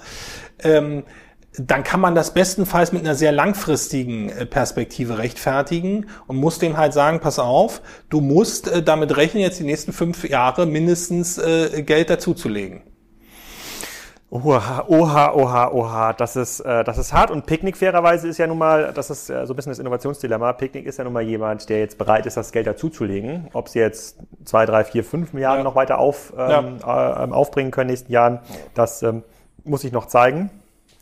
[0.64, 1.04] Ähm,
[1.58, 6.78] dann kann man das bestenfalls mit einer sehr langfristigen äh, Perspektive rechtfertigen und muss dem
[6.78, 11.38] halt sagen, pass auf, du musst äh, damit rechnen, jetzt die nächsten fünf Jahre mindestens
[11.38, 12.84] äh, Geld dazuzulegen.
[14.34, 17.32] Oha, oha, oha, oha, das ist, äh, das ist hart.
[17.32, 20.54] Und Picknick fairerweise ist ja nun mal, das ist äh, so ein bisschen das Innovationsdilemma.
[20.54, 23.50] Picknick ist ja nun mal jemand, der jetzt bereit ist, das Geld dazuzulegen.
[23.52, 25.64] Ob sie jetzt zwei, drei, vier, fünf Milliarden ja.
[25.66, 27.26] noch weiter auf, ähm, ja.
[27.26, 28.40] äh, aufbringen können in den nächsten Jahren,
[28.74, 29.24] das ähm,
[29.66, 30.50] muss ich noch zeigen.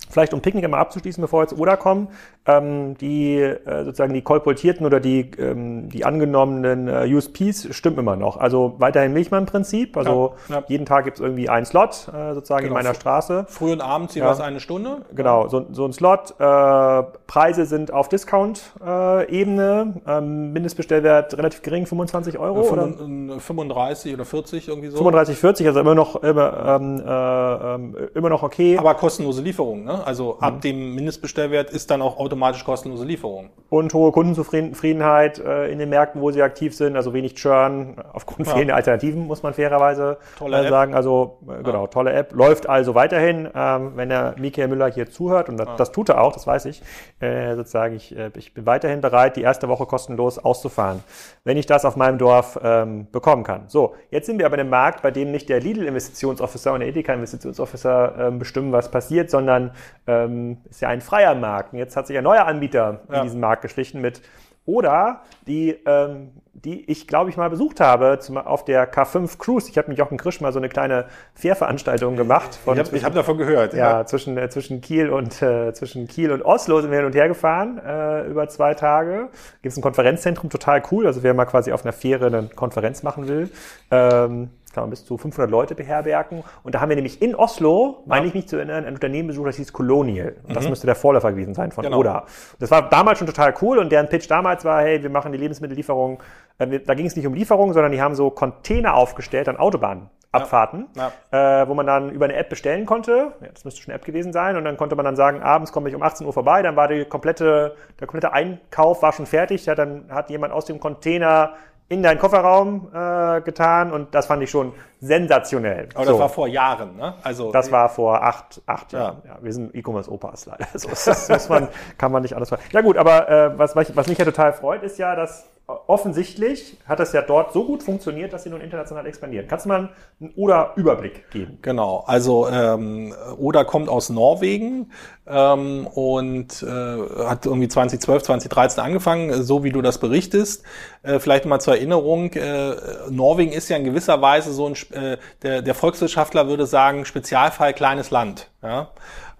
[0.10, 2.08] Vielleicht um Picknick einmal abzuschließen, bevor wir jetzt Oder kommen,
[2.50, 8.16] ähm, die äh, sozusagen die kolportierten oder die, ähm, die angenommenen äh, USPs stimmen immer
[8.16, 8.38] noch.
[8.38, 10.64] Also weiterhin Milchmann-Prinzip, also ja, ja.
[10.68, 12.78] jeden Tag gibt es irgendwie einen Slot äh, sozusagen genau.
[12.78, 13.46] in meiner Straße.
[13.48, 14.46] Früh und abends jeweils ja.
[14.46, 15.02] eine Stunde.
[15.14, 16.36] Genau, so, so ein Slot.
[16.40, 22.64] Äh, Preise sind auf Discount-Ebene, äh, ähm, Mindestbestellwert relativ gering, 25 Euro.
[22.64, 23.40] Ja, oder?
[23.40, 24.98] 35 oder 40 irgendwie so.
[24.98, 28.78] 35, 40, also immer noch immer, ähm, äh, ähm, immer noch okay.
[28.78, 30.06] Aber kostenlose Lieferung, ne?
[30.06, 30.44] Also mhm.
[30.44, 33.50] ab dem Mindestbestellwert ist dann auch automatisch kostenlose Lieferung.
[33.70, 38.48] Und hohe Kundenzufriedenheit äh, in den Märkten, wo sie aktiv sind, also wenig Churn aufgrund
[38.48, 38.54] ja.
[38.54, 40.96] fehlender Alternativen, muss man fairerweise tolle äh, sagen.
[40.96, 42.34] Also äh, genau, tolle App.
[42.34, 46.22] Läuft also weiterhin, ähm, wenn der Michael Müller hier zuhört, und das, das tut er
[46.22, 46.82] auch, das weiß ich,
[47.20, 51.04] äh, sozusagen, ich, äh, ich bin weiterhin bereit, die erste Woche kostenlos auszufahren,
[51.44, 53.66] wenn ich das auf meinem Dorf ähm, bekommen kann.
[53.68, 56.90] So, jetzt sind wir aber in einem Markt, bei dem nicht der Lidl-Investitionsofficer und der
[56.90, 59.72] Edeka-Investitionsofficer ähm, bestimmen, was passiert, sondern
[60.08, 61.74] ähm, ist ja ein freier Markt.
[61.74, 63.18] Und jetzt hat sich ein neuer Anbieter ja.
[63.18, 64.22] in diesen Markt geschlichen mit
[64.70, 69.68] oder die, ähm, die ich glaube ich mal besucht habe zum, auf der K5 Cruise.
[69.68, 72.54] Ich habe mit Jochen Krisch mal so eine kleine Fährveranstaltung gemacht.
[72.54, 73.74] Von ich habe hab davon gehört.
[73.74, 74.06] Ja, ja.
[74.06, 77.28] zwischen äh, zwischen Kiel und äh, zwischen Kiel und Oslo sind wir hin und her
[77.28, 79.30] gefahren äh, über zwei Tage.
[79.64, 81.08] Gibt es ein Konferenzzentrum, total cool.
[81.08, 83.50] Also wer mal quasi auf einer Fähre eine Konferenz machen will.
[83.90, 86.44] Ähm, kann man bis zu 500 Leute beherbergen.
[86.64, 89.48] Und da haben wir nämlich in Oslo, meine ich mich zu erinnern, ein Unternehmen besucht,
[89.48, 90.36] das hieß Colonial.
[90.48, 90.72] Und das mhm.
[90.72, 92.00] müsste der Vorläufer gewesen sein von genau.
[92.00, 92.26] Oda.
[92.60, 95.38] Das war damals schon total cool und deren Pitch damals war, hey, wir machen die
[95.38, 96.22] Lebensmittellieferung.
[96.58, 100.10] Äh, da ging es nicht um Lieferung, sondern die haben so Container aufgestellt an Autobahnen.
[100.32, 101.64] Abfahrten, ja, ja.
[101.64, 103.34] Äh, wo man dann über eine App bestellen konnte.
[103.42, 104.58] Ja, das müsste schon eine App gewesen sein.
[104.58, 106.62] Und dann konnte man dann sagen, abends komme ich um 18 Uhr vorbei.
[106.62, 109.66] Dann war die komplette, der komplette Einkauf war schon fertig.
[109.66, 111.54] Ja, dann hat jemand aus dem Container
[111.90, 115.90] in deinen Kofferraum äh, getan und das fand ich schon sensationell.
[115.96, 116.12] Aber so.
[116.12, 117.16] das war vor Jahren, ne?
[117.24, 119.00] Also das war vor acht, acht ja.
[119.00, 119.22] Jahren.
[119.26, 120.68] Ja, wir sind E-Commerce-Opas leider.
[120.80, 122.52] So, das muss man, kann man nicht alles.
[122.72, 125.50] Ja gut, aber äh, was, was mich ja total freut, ist ja, dass
[125.88, 129.48] offensichtlich hat das ja dort so gut funktioniert, dass sie nun international expandieren.
[129.48, 131.60] Kannst du mal einen Oder-Überblick geben?
[131.62, 134.92] Genau, also ähm, Oder kommt aus Norwegen
[135.28, 140.64] ähm, und äh, hat irgendwie 2012, 2013 angefangen, so wie du das berichtest.
[141.04, 142.76] Äh, vielleicht mal zur Erinnerung, äh,
[143.10, 147.74] Norwegen ist ja in gewisser Weise so ein, äh, der, der Volkswirtschaftler würde sagen, Spezialfall
[147.74, 148.50] kleines Land.
[148.64, 148.90] Ja?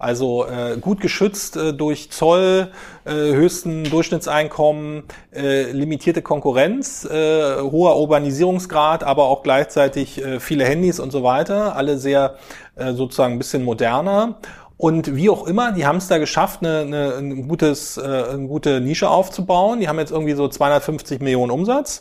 [0.00, 2.72] Also äh, gut geschützt äh, durch Zoll,
[3.04, 11.00] äh, höchsten Durchschnittseinkommen, äh, limitierte Konkurrenz, äh, hoher Urbanisierungsgrad, aber auch gleichzeitig äh, viele Handys
[11.00, 12.36] und so weiter, alle sehr
[12.76, 14.38] äh, sozusagen ein bisschen moderner.
[14.78, 18.46] Und wie auch immer, die haben es da geschafft, eine, eine, ein gutes, äh, eine
[18.48, 19.80] gute Nische aufzubauen.
[19.80, 22.00] Die haben jetzt irgendwie so 250 Millionen Umsatz,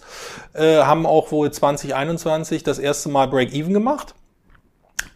[0.54, 4.16] äh, haben auch wohl 2021 das erste Mal Break-Even gemacht.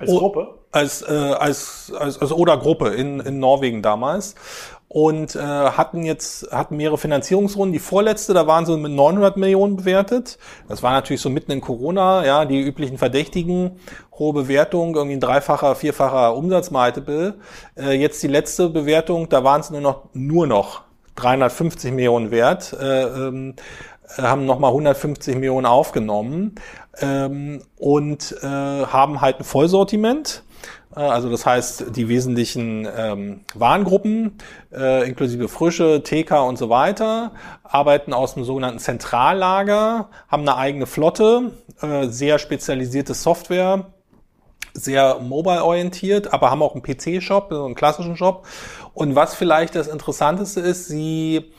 [0.09, 0.47] Als Gruppe?
[0.71, 4.35] Als, äh, als, als, als Oder-Gruppe in, in Norwegen damals
[4.93, 7.73] und äh, hatten jetzt hatten mehrere Finanzierungsrunden.
[7.73, 10.37] Die vorletzte, da waren sie mit 900 Millionen bewertet.
[10.67, 13.79] Das war natürlich so mitten in Corona, ja, die üblichen Verdächtigen,
[14.19, 17.39] hohe Bewertung, irgendwie ein dreifacher, vierfacher Umsatzmultiple.
[17.75, 20.83] Äh, jetzt die letzte Bewertung, da waren es nur noch nur noch
[21.15, 22.73] 350 Millionen wert.
[22.79, 23.55] Äh, ähm,
[24.17, 26.55] haben nochmal 150 Millionen aufgenommen
[26.99, 30.43] ähm, und äh, haben halt ein Vollsortiment
[30.95, 34.37] Äh, also das heißt, die wesentlichen ähm, Warengruppen,
[34.71, 37.31] äh, inklusive Frische, TK und so weiter,
[37.63, 43.85] arbeiten aus dem sogenannten Zentrallager, haben eine eigene Flotte, äh, sehr spezialisierte Software,
[44.73, 48.47] sehr mobile-orientiert, aber haben auch einen PC-Shop, also einen klassischen Shop.
[48.93, 51.51] Und was vielleicht das Interessanteste ist, sie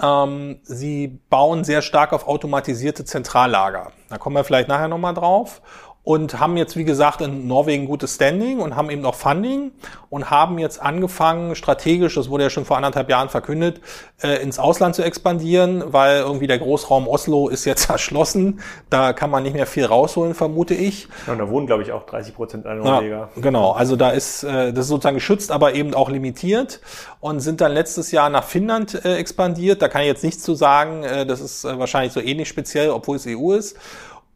[0.00, 3.92] ähm, sie bauen sehr stark auf automatisierte Zentrallager.
[4.08, 5.62] Da kommen wir vielleicht nachher nochmal drauf
[6.02, 9.70] und haben jetzt, wie gesagt, in Norwegen gutes Standing und haben eben noch Funding
[10.08, 13.80] und haben jetzt angefangen, strategisch, das wurde ja schon vor anderthalb Jahren verkündet,
[14.22, 18.60] äh, ins Ausland zu expandieren, weil irgendwie der Großraum Oslo ist jetzt erschlossen.
[18.88, 21.06] Da kann man nicht mehr viel rausholen, vermute ich.
[21.26, 23.28] Ja, und da wohnen, glaube ich, auch 30 Prozent aller Norweger.
[23.34, 26.80] Ja, genau, also da ist äh, das ist sozusagen geschützt, aber eben auch limitiert
[27.20, 29.82] und sind dann letztes Jahr nach Finnland äh, expandiert.
[29.82, 31.04] Da kann ich jetzt nichts zu sagen.
[31.04, 33.76] Äh, das ist äh, wahrscheinlich so ähnlich speziell, obwohl es EU ist.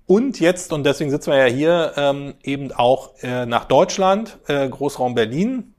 [0.06, 4.68] Und jetzt, und deswegen sitzen wir ja hier, ähm, eben auch äh, nach Deutschland, äh,
[4.68, 5.74] Großraum Berlin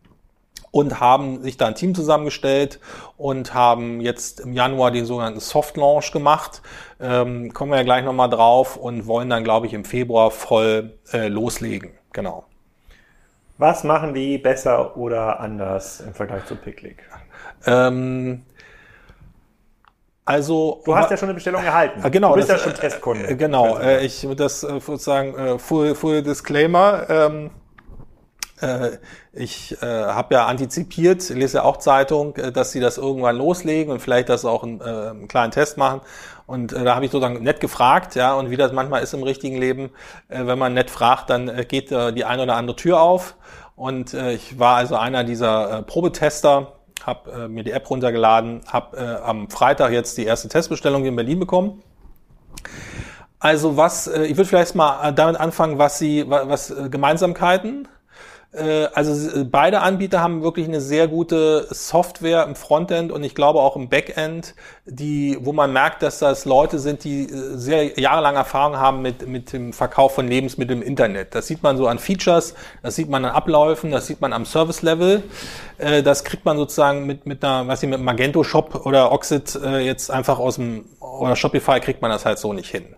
[0.72, 2.80] und haben sich da ein Team zusammengestellt
[3.18, 6.62] und haben jetzt im Januar den sogenannten Soft Launch gemacht.
[7.00, 10.98] Ähm, kommen wir ja gleich nochmal drauf und wollen dann, glaube ich, im Februar voll
[11.14, 11.92] äh, loslegen.
[12.12, 12.46] Genau.
[13.58, 16.98] Was machen die besser oder anders im Vergleich zu Picnic?
[17.66, 18.44] Ähm,
[20.26, 22.04] also du hast ja schon eine Bestellung erhalten.
[22.04, 23.30] Äh, genau, du bist das, ja schon Testkunde.
[23.30, 27.06] Äh, genau, äh, ich das äh, sozusagen äh, full, full Disclaimer.
[27.10, 27.52] Ähm,
[28.62, 28.98] äh,
[29.34, 34.00] ich äh, habe ja antizipiert, lese ja auch Zeitung, dass sie das irgendwann loslegen und
[34.00, 36.02] vielleicht das auch einen, äh, einen kleinen Test machen.
[36.48, 39.24] Und äh, da habe ich sozusagen nett gefragt, ja, und wie das manchmal ist im
[39.24, 39.92] richtigen Leben,
[40.30, 43.36] äh, wenn man nett fragt, dann äh, geht äh, die eine oder andere Tür auf.
[43.76, 48.62] Und äh, ich war also einer dieser äh, Probetester habe äh, mir die App runtergeladen,
[48.68, 51.82] habe äh, am Freitag jetzt die erste Testbestellung in Berlin bekommen.
[53.40, 57.88] Also was, äh, ich würde vielleicht mal äh, damit anfangen, was sie, was äh, Gemeinsamkeiten
[58.94, 63.76] also beide Anbieter haben wirklich eine sehr gute Software im Frontend und ich glaube auch
[63.76, 68.78] im Backend, die, wo man merkt, dass das Leute sind, die äh, sehr jahrelang Erfahrung
[68.78, 71.34] haben mit, mit dem Verkauf von Lebensmitteln im Internet.
[71.34, 74.46] Das sieht man so an Features, das sieht man an Abläufen, das sieht man am
[74.46, 75.24] Service-Level.
[75.80, 79.60] Äh, das kriegt man sozusagen mit, mit einer, weiß ich, mit Magento Shop oder Oxid
[79.80, 82.96] jetzt einfach aus dem, oder Shopify kriegt man das halt so nicht hin.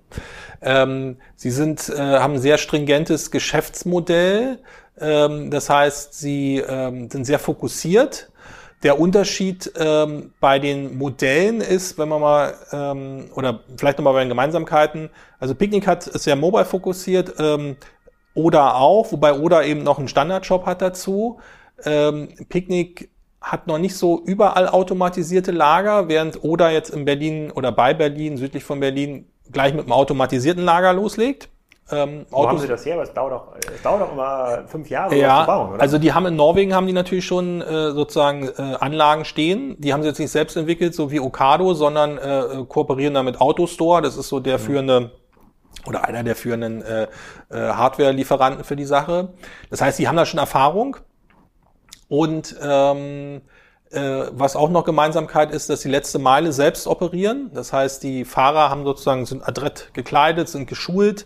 [0.62, 4.60] Ähm, sie sind, haben ein sehr stringentes Geschäftsmodell,
[5.50, 8.32] das heißt, sie ähm, sind sehr fokussiert.
[8.84, 14.20] Der Unterschied ähm, bei den Modellen ist, wenn man mal, ähm, oder vielleicht nochmal bei
[14.20, 17.78] den Gemeinsamkeiten, also Picnic hat ist sehr mobile fokussiert, ähm,
[18.38, 21.40] oder auch, wobei Oder eben noch einen Standardshop hat dazu.
[21.84, 23.10] Ähm, Picnic
[23.42, 28.38] hat noch nicht so überall automatisierte Lager, während Oder jetzt in Berlin oder bei Berlin,
[28.38, 31.50] südlich von Berlin, gleich mit einem automatisierten Lager loslegt.
[31.90, 33.02] Ähm, Wo Autos, haben Sie das her?
[33.02, 35.82] Es dauert doch, es dauert doch immer fünf Jahre, ja, zu bauen, oder?
[35.82, 39.80] Also die haben in Norwegen haben die natürlich schon äh, sozusagen äh, Anlagen stehen.
[39.80, 43.40] Die haben sie jetzt nicht selbst entwickelt, so wie Okado, sondern äh, kooperieren da mit
[43.40, 44.02] Autostore.
[44.02, 44.62] Das ist so der mhm.
[44.62, 45.12] führende
[45.86, 47.08] oder einer der führenden äh, äh,
[47.50, 49.30] Hardware-Lieferanten für die Sache.
[49.70, 50.98] Das heißt, die haben da schon Erfahrung.
[52.10, 53.42] Und ähm,
[53.92, 57.52] äh, was auch noch Gemeinsamkeit ist, dass die letzte Meile selbst operieren.
[57.54, 61.26] Das heißt, die Fahrer haben sozusagen sind adrett gekleidet, sind geschult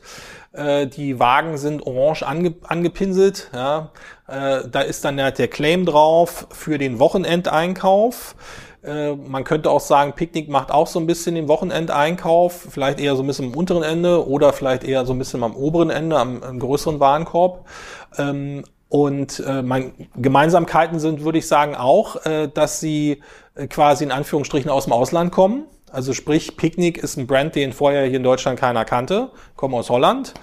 [0.54, 3.50] äh, die Wagen sind orange ange, angepinselt.
[3.54, 3.92] Ja.
[4.28, 8.36] Äh, da ist dann der, der Claim drauf für den Wochenendeinkauf.
[8.84, 13.16] Äh, man könnte auch sagen, Picknick macht auch so ein bisschen den Wochenendeinkauf, vielleicht eher
[13.16, 16.18] so ein bisschen am unteren Ende oder vielleicht eher so ein bisschen am oberen Ende,
[16.18, 17.68] am, am größeren Warenkorb.
[18.18, 23.22] Ähm, und äh, mein, Gemeinsamkeiten sind, würde ich sagen, auch, äh, dass sie
[23.70, 25.66] quasi in Anführungsstrichen aus dem Ausland kommen.
[25.92, 29.90] Also sprich, Picnic ist ein Brand, den vorher hier in Deutschland keiner kannte, kommen aus
[29.90, 30.34] Holland.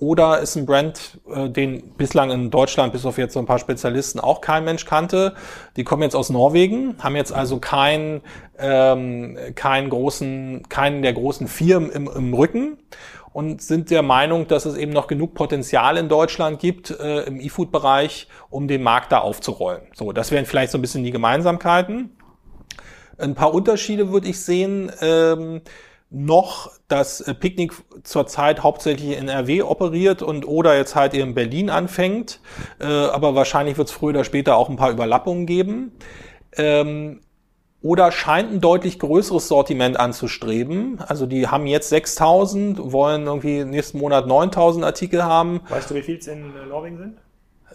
[0.00, 3.58] Oder ist ein Brand, äh, den bislang in Deutschland bis auf jetzt so ein paar
[3.58, 5.34] Spezialisten auch kein Mensch kannte.
[5.76, 8.22] Die kommen jetzt aus Norwegen, haben jetzt also keinen,
[8.58, 12.78] ähm, keinen großen, keinen der großen Firmen im, im Rücken
[13.32, 17.40] und sind der Meinung, dass es eben noch genug Potenzial in Deutschland gibt äh, im
[17.40, 19.82] E-Food-Bereich, um den Markt da aufzurollen.
[19.94, 22.10] So, das wären vielleicht so ein bisschen die Gemeinsamkeiten.
[23.18, 24.90] Ein paar Unterschiede würde ich sehen.
[25.00, 25.62] Ähm,
[26.14, 27.72] noch, dass äh, Picknick
[28.04, 32.40] zurzeit hauptsächlich in RW operiert und oder jetzt halt in Berlin anfängt.
[32.80, 35.92] Äh, aber wahrscheinlich wird es früher oder später auch ein paar Überlappungen geben.
[36.56, 37.20] Ähm,
[37.82, 41.00] oder scheint ein deutlich größeres Sortiment anzustreben.
[41.06, 45.60] Also die haben jetzt 6000, wollen irgendwie nächsten Monat 9000 Artikel haben.
[45.68, 47.18] Weißt du, wie viel es in äh, Norwegen sind?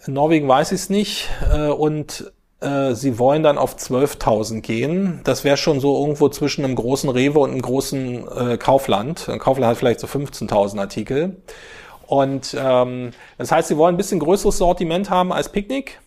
[0.06, 1.28] In Norwegen weiß ich es nicht.
[1.52, 5.20] Äh, und äh, sie wollen dann auf 12.000 gehen.
[5.24, 9.28] Das wäre schon so irgendwo zwischen einem großen Rewe und einem großen äh, Kaufland.
[9.28, 11.36] Ein Kaufland hat vielleicht so 15.000 Artikel.
[12.06, 16.00] Und ähm, das heißt, sie wollen ein bisschen größeres Sortiment haben als Picknick.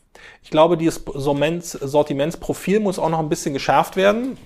[0.43, 4.37] Ich glaube, dieses Sortimentsprofil muss auch noch ein bisschen geschärft werden.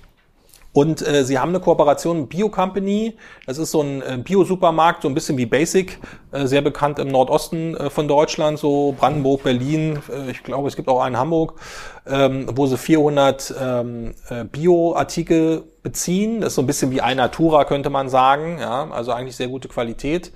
[0.78, 3.16] Und äh, sie haben eine Kooperation Bio Company.
[3.46, 5.98] Das ist so ein äh, Bio-Supermarkt, so ein bisschen wie Basic,
[6.30, 9.98] äh, sehr bekannt im Nordosten äh, von Deutschland, so Brandenburg, Berlin.
[10.08, 11.54] Äh, ich glaube, es gibt auch einen in Hamburg,
[12.06, 16.42] ähm, wo sie 400 ähm, äh, Bio-Artikel beziehen.
[16.42, 18.58] Das ist so ein bisschen wie ein Natura, könnte man sagen.
[18.60, 20.30] Ja, also eigentlich sehr gute Qualität.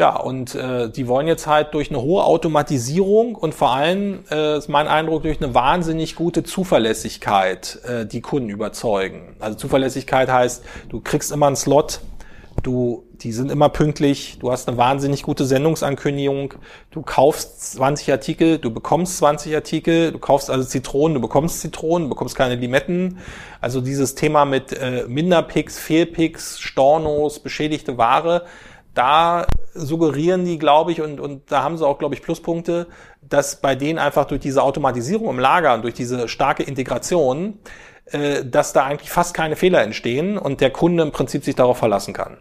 [0.00, 4.56] Ja, und äh, die wollen jetzt halt durch eine hohe Automatisierung und vor allem, äh,
[4.56, 9.36] ist mein Eindruck, durch eine wahnsinnig gute Zuverlässigkeit äh, die Kunden überzeugen.
[9.40, 12.00] Also Zuverlässigkeit heißt, du kriegst immer einen Slot,
[12.62, 16.54] du, die sind immer pünktlich, du hast eine wahnsinnig gute Sendungsankündigung,
[16.90, 22.08] du kaufst 20 Artikel, du bekommst 20 Artikel, du kaufst also Zitronen, du bekommst Zitronen,
[22.08, 23.18] du bekommst keine Limetten.
[23.60, 28.46] Also dieses Thema mit äh, Minderpicks, Fehlpicks, Stornos, beschädigte Ware,
[28.94, 32.86] da suggerieren die, glaube ich, und, und da haben sie auch, glaube ich, Pluspunkte,
[33.22, 37.58] dass bei denen einfach durch diese Automatisierung im Lager und durch diese starke Integration,
[38.06, 41.78] äh, dass da eigentlich fast keine Fehler entstehen und der Kunde im Prinzip sich darauf
[41.78, 42.38] verlassen kann.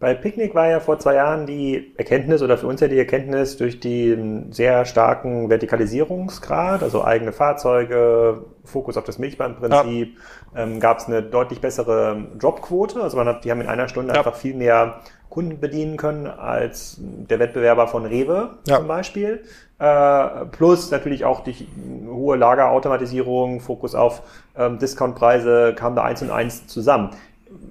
[0.00, 3.58] Bei Picknick war ja vor zwei Jahren die Erkenntnis oder für uns ja die Erkenntnis
[3.58, 10.16] durch den sehr starken Vertikalisierungsgrad, also eigene Fahrzeuge, Fokus auf das Milchbandprinzip,
[10.54, 10.62] ja.
[10.62, 13.02] ähm, gab es eine deutlich bessere Dropquote.
[13.02, 14.20] Also man hat, die haben in einer Stunde ja.
[14.20, 18.78] einfach viel mehr Kunden bedienen können als der Wettbewerber von Rewe ja.
[18.78, 19.44] zum Beispiel.
[19.78, 21.66] Äh, plus natürlich auch die
[22.06, 24.22] hohe Lagerautomatisierung, Fokus auf
[24.56, 27.10] ähm, Discountpreise kam da eins und eins zusammen.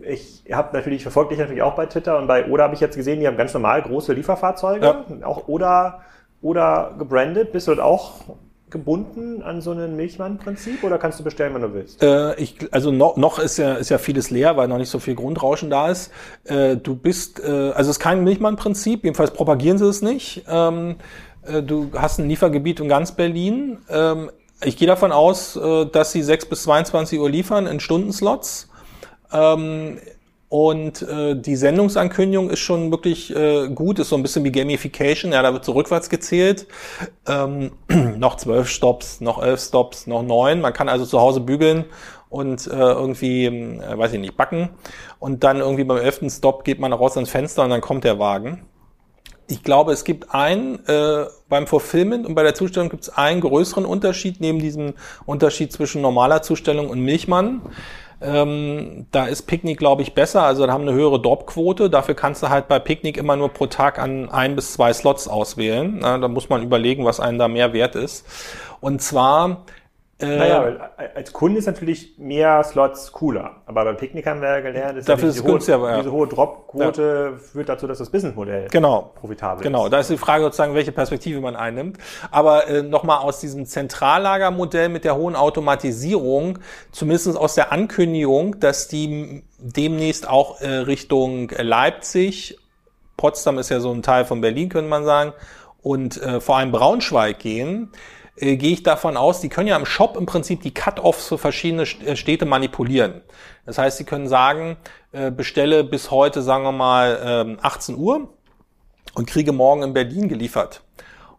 [0.01, 2.95] Ich habe natürlich, verfolgt dich natürlich auch bei Twitter und bei Oda habe ich jetzt
[2.95, 5.27] gesehen, die haben ganz normal große Lieferfahrzeuge, ja.
[5.27, 6.01] auch Oda,
[6.41, 7.51] Oda gebrandet.
[7.51, 8.21] Bist du dort auch
[8.71, 12.01] gebunden an so ein Milchmann-Prinzip oder kannst du bestellen, wenn du willst?
[12.03, 14.99] Äh, ich, also noch, noch ist ja, ist ja vieles leer, weil noch nicht so
[14.99, 16.12] viel Grundrauschen da ist.
[16.45, 20.43] Äh, du bist, äh, also es ist kein Milchmann-Prinzip, jedenfalls propagieren sie es nicht.
[20.47, 20.95] Ähm,
[21.45, 23.79] äh, du hast ein Liefergebiet in ganz Berlin.
[23.89, 24.32] Ähm,
[24.63, 28.69] ich gehe davon aus, äh, dass sie 6 bis 22 Uhr liefern in Stundenslots.
[29.32, 29.99] Ähm,
[30.49, 35.31] und äh, die Sendungsankündigung ist schon wirklich äh, gut, ist so ein bisschen wie Gamification,
[35.31, 36.65] ja, da wird so rückwärts gezählt.
[37.27, 37.71] Ähm,
[38.17, 40.59] noch zwölf Stops, noch elf Stops, noch neun.
[40.59, 41.85] Man kann also zu Hause bügeln
[42.29, 44.69] und äh, irgendwie, äh, weiß ich nicht, backen.
[45.19, 48.17] Und dann irgendwie beim elften Stop geht man raus ans Fenster und dann kommt der
[48.17, 48.65] Wagen.
[49.47, 53.41] Ich glaube, es gibt einen, äh, beim Fulfillment und bei der Zustellung gibt es einen
[53.41, 54.93] größeren Unterschied neben diesem
[55.27, 57.62] Unterschied zwischen normaler Zustellung und Milchmann.
[58.21, 60.43] Ähm, da ist Picknick, glaube ich, besser.
[60.43, 61.89] Also da haben eine höhere Dropquote.
[61.89, 65.27] Dafür kannst du halt bei Picknick immer nur pro Tag an ein bis zwei Slots
[65.27, 65.99] auswählen.
[66.01, 68.25] Na, da muss man überlegen, was einem da mehr wert ist.
[68.82, 69.63] Und zwar
[70.21, 73.62] naja, als Kunde ist natürlich mehr Slots cooler.
[73.65, 75.97] Aber beim Picknick haben wir ja gelernt, ist dafür diese, ist hohe, ja.
[75.97, 77.39] diese hohe Dropquote ja.
[77.39, 79.13] führt dazu, dass das Businessmodell genau.
[79.15, 79.79] profitabel genau.
[79.79, 79.84] ist.
[79.86, 81.99] Genau, da ist die Frage sozusagen, welche Perspektive man einnimmt.
[82.32, 86.60] Aber äh, nochmal aus diesem Zentrallagermodell mit der hohen Automatisierung,
[86.91, 92.58] zumindest aus der Ankündigung, dass die demnächst auch äh, Richtung Leipzig,
[93.15, 95.34] Potsdam ist ja so ein Teil von Berlin, könnte man sagen,
[95.82, 97.91] und äh, vor allem Braunschweig gehen,
[98.39, 101.38] äh, gehe ich davon aus, die können ja im Shop im Prinzip die Cut-offs für
[101.38, 103.21] verschiedene äh, Städte manipulieren.
[103.65, 104.78] Das heißt, sie können sagen,
[105.12, 108.30] äh, bestelle bis heute, sagen wir mal, äh, 18 Uhr
[109.13, 110.82] und kriege morgen in Berlin geliefert.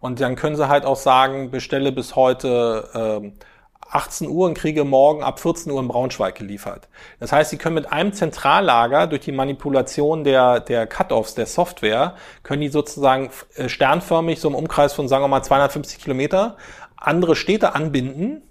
[0.00, 3.30] Und dann können sie halt auch sagen, bestelle bis heute äh,
[3.90, 6.88] 18 Uhr und kriege morgen ab 14 Uhr in Braunschweig geliefert.
[7.18, 12.14] Das heißt, Sie können mit einem Zentrallager durch die Manipulation der, der Cut-offs der Software,
[12.42, 16.56] können die sozusagen äh, sternförmig so im Umkreis von, sagen wir mal, 250 Kilometer
[17.00, 18.42] andere Städte anbinden,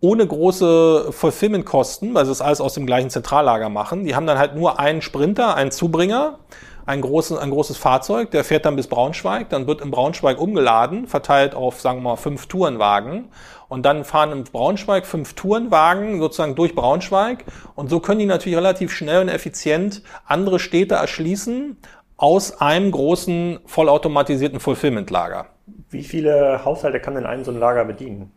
[0.00, 4.04] ohne große Fulfillment-Kosten, weil sie es alles aus dem gleichen Zentrallager machen.
[4.04, 6.38] Die haben dann halt nur einen Sprinter, einen Zubringer,
[6.86, 11.06] ein, großes, ein großes Fahrzeug, der fährt dann bis Braunschweig, dann wird in Braunschweig umgeladen,
[11.06, 13.28] verteilt auf, sagen wir mal, fünf Tourenwagen.
[13.68, 17.44] Und dann fahren in Braunschweig fünf Tourenwagen sozusagen durch Braunschweig.
[17.74, 21.76] Und so können die natürlich relativ schnell und effizient andere Städte erschließen
[22.16, 25.46] aus einem großen vollautomatisierten Fulfillment-Lager.
[25.90, 28.30] Wie viele Haushalte kann denn ein so ein Lager bedienen?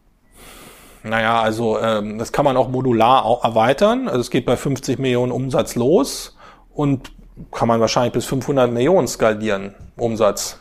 [1.03, 4.07] Naja, also ähm, das kann man auch modular auch erweitern.
[4.07, 6.37] Also es geht bei 50 Millionen Umsatz los
[6.73, 7.11] und
[7.51, 10.59] kann man wahrscheinlich bis 500 Millionen skalieren, Umsatz.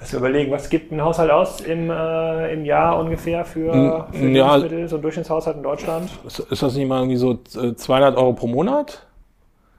[0.00, 4.56] Lass überlegen, was gibt ein Haushalt aus im, äh, im Jahr ungefähr für, für ja,
[4.56, 6.10] Lebensmittel, so ein Durchschnittshaushalt in Deutschland?
[6.26, 9.06] Ist, ist das nicht mal irgendwie so 200 äh, Euro pro Monat?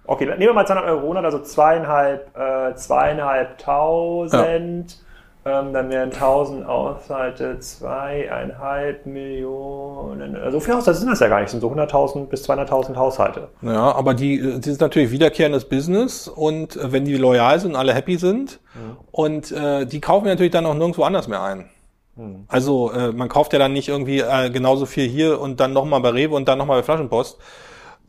[0.06, 4.92] Okay, nehmen wir mal 200 Euro pro Monat, also zweieinhalb, äh, zweieinhalbtausend.
[4.92, 4.98] Ja
[5.46, 10.38] Ähm, dann wären 1000 Haushalte zweieinhalb Millionen.
[10.38, 13.50] Also so viele Haushalte sind das ja gar nicht, sind so 100.000 bis 200.000 Haushalte.
[13.62, 17.76] Ja, aber die, die sind natürlich wiederkehrendes Business und äh, wenn die loyal sind und
[17.76, 18.98] alle happy sind mhm.
[19.12, 21.66] und äh, die kaufen natürlich dann auch nirgendwo anders mehr ein.
[22.16, 22.46] Mhm.
[22.48, 26.00] Also äh, man kauft ja dann nicht irgendwie äh, genauso viel hier und dann nochmal
[26.00, 27.38] bei Rewe und dann nochmal bei Flaschenpost.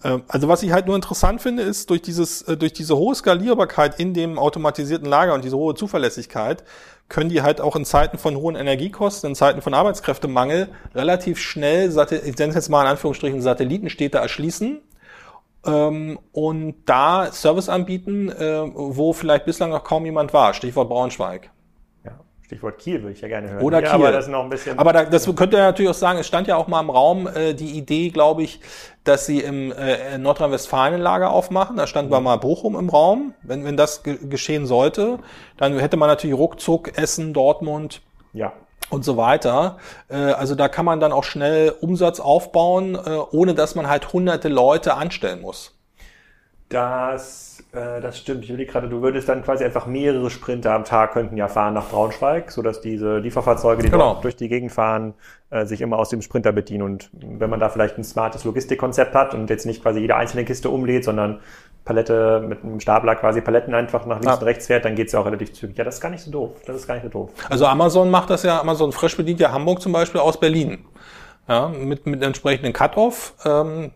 [0.05, 3.15] Äh, also was ich halt nur interessant finde, ist durch dieses, äh, durch diese hohe
[3.15, 6.63] Skalierbarkeit in dem automatisierten Lager und diese hohe Zuverlässigkeit
[7.09, 11.91] können die halt auch in Zeiten von hohen Energiekosten, in Zeiten von Arbeitskräftemangel relativ schnell,
[11.91, 14.81] ich nenne es jetzt mal in Anführungsstrichen, Satellitenstädte erschließen
[15.67, 20.55] ähm, und da Service anbieten, äh, wo vielleicht bislang noch kaum jemand war.
[20.55, 21.51] Stichwort Braunschweig.
[22.45, 23.63] Stichwort Kiel würde ich ja gerne hören.
[23.63, 23.91] Oder Kiel.
[23.91, 26.47] Aber das, noch ein bisschen aber da, das könnte ja natürlich auch sagen, es stand
[26.47, 28.61] ja auch mal im Raum äh, die Idee, glaube ich,
[29.03, 31.77] dass sie im äh, Nordrhein-Westfalen Lager aufmachen.
[31.77, 32.23] Da stand mhm.
[32.23, 33.33] mal Bochum im Raum.
[33.43, 35.21] Wenn, wenn das ge geschehen sollte,
[35.57, 38.03] dann hätte man natürlich ruckzuck Essen, Dortmund
[38.35, 38.53] ja.
[38.91, 39.79] und so weiter.
[40.09, 44.13] Äh, also da kann man dann auch schnell Umsatz aufbauen, äh, ohne dass man halt
[44.13, 45.75] hunderte Leute anstellen muss.
[46.69, 48.45] Das, äh, das stimmt.
[48.45, 51.75] Ich überlege gerade, du würdest dann quasi einfach mehrere Sprinter am Tag könnten ja fahren
[51.75, 54.19] nach Braunschweig, sodass diese Lieferfahrzeuge, die genau.
[54.23, 55.15] durch die Gegend fahren,
[55.51, 56.83] äh, sich immer aus dem Sprinter bedienen.
[56.83, 60.45] Und wenn man da vielleicht ein smartes Logistikkonzept hat und jetzt nicht quasi jede einzelne
[60.45, 61.41] Kiste umlädt, sondern
[61.85, 64.35] Palette mit einem Stapler quasi Paletten einfach nach links ja.
[64.35, 65.77] und rechts fährt, dann geht's ja auch relativ zügig.
[65.77, 66.53] Ja, das ist gar nicht so doof.
[66.67, 67.31] Das ist gar nicht so doof.
[67.51, 70.85] Also Amazon macht das ja, Amazon Fresh bedient ja Hamburg zum Beispiel aus Berlin.
[71.49, 73.35] Ja, mit, mit entsprechenden Cut-Off.
[73.45, 73.91] Ähm,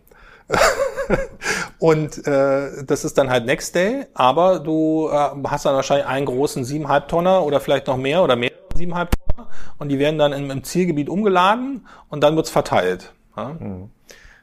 [1.78, 6.26] und äh, das ist dann halt Next Day, aber du äh, hast dann wahrscheinlich einen
[6.26, 9.48] großen 7,5 Tonner oder vielleicht noch mehr oder mehr 7,5 Tonner
[9.78, 13.12] und die werden dann im, im Zielgebiet umgeladen und dann wird's verteilt.
[13.36, 13.56] Ja?
[13.59, 13.90] Mhm.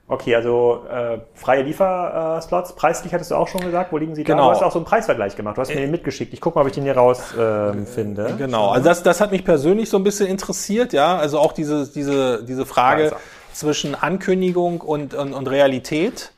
[0.07, 4.37] Okay, also äh, freie Lieferslots, preislich hattest du auch schon gesagt, wo liegen sie genau.
[4.37, 4.45] da?
[4.49, 6.31] Du hast auch so einen Preisvergleich gemacht, du hast mir den mitgeschickt.
[6.31, 8.35] Ich gucke mal, ob ich den hier raus äh, finde.
[8.37, 11.91] Genau, also das, das hat mich persönlich so ein bisschen interessiert, ja, also auch diese,
[11.91, 13.13] diese, diese Frage
[13.51, 16.33] zwischen Ankündigung und, und, und Realität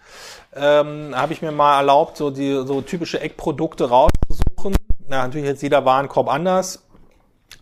[0.59, 4.75] ähm, habe ich mir mal erlaubt, so die so typische Eckprodukte rauszusuchen.
[5.07, 6.83] Na, natürlich jetzt jeder Warenkorb anders.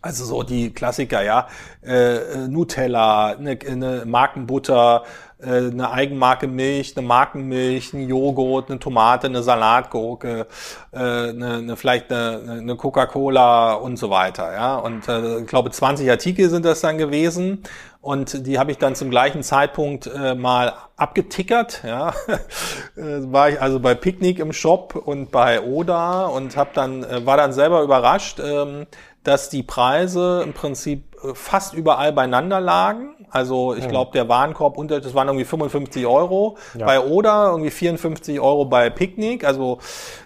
[0.01, 1.47] Also so die Klassiker, ja.
[1.83, 5.03] Äh, Nutella, eine, eine Markenbutter,
[5.39, 10.47] äh, eine Eigenmarke Milch, eine Markenmilch, ein Joghurt, eine Tomate, eine Salatgurke,
[10.91, 14.53] äh, eine, eine, vielleicht eine, eine Coca-Cola und so weiter.
[14.53, 17.63] Ja, und äh, ich glaube 20 Artikel sind das dann gewesen
[18.05, 21.81] und die habe ich dann zum gleichen Zeitpunkt äh, mal abgetickert.
[21.83, 22.13] Ja,
[22.95, 27.25] äh, war ich also bei Picknick im Shop und bei Oda und habe dann äh,
[27.25, 28.39] war dann selber überrascht.
[28.39, 28.85] Ähm,
[29.25, 33.24] dass die Preise im Prinzip äh, fast überall beieinander lagen.
[33.35, 36.85] Also ich glaube, der Warenkorb unter, das waren irgendwie 55 Euro ja.
[36.85, 39.79] bei Oda, irgendwie 54 Euro bei Picknick, also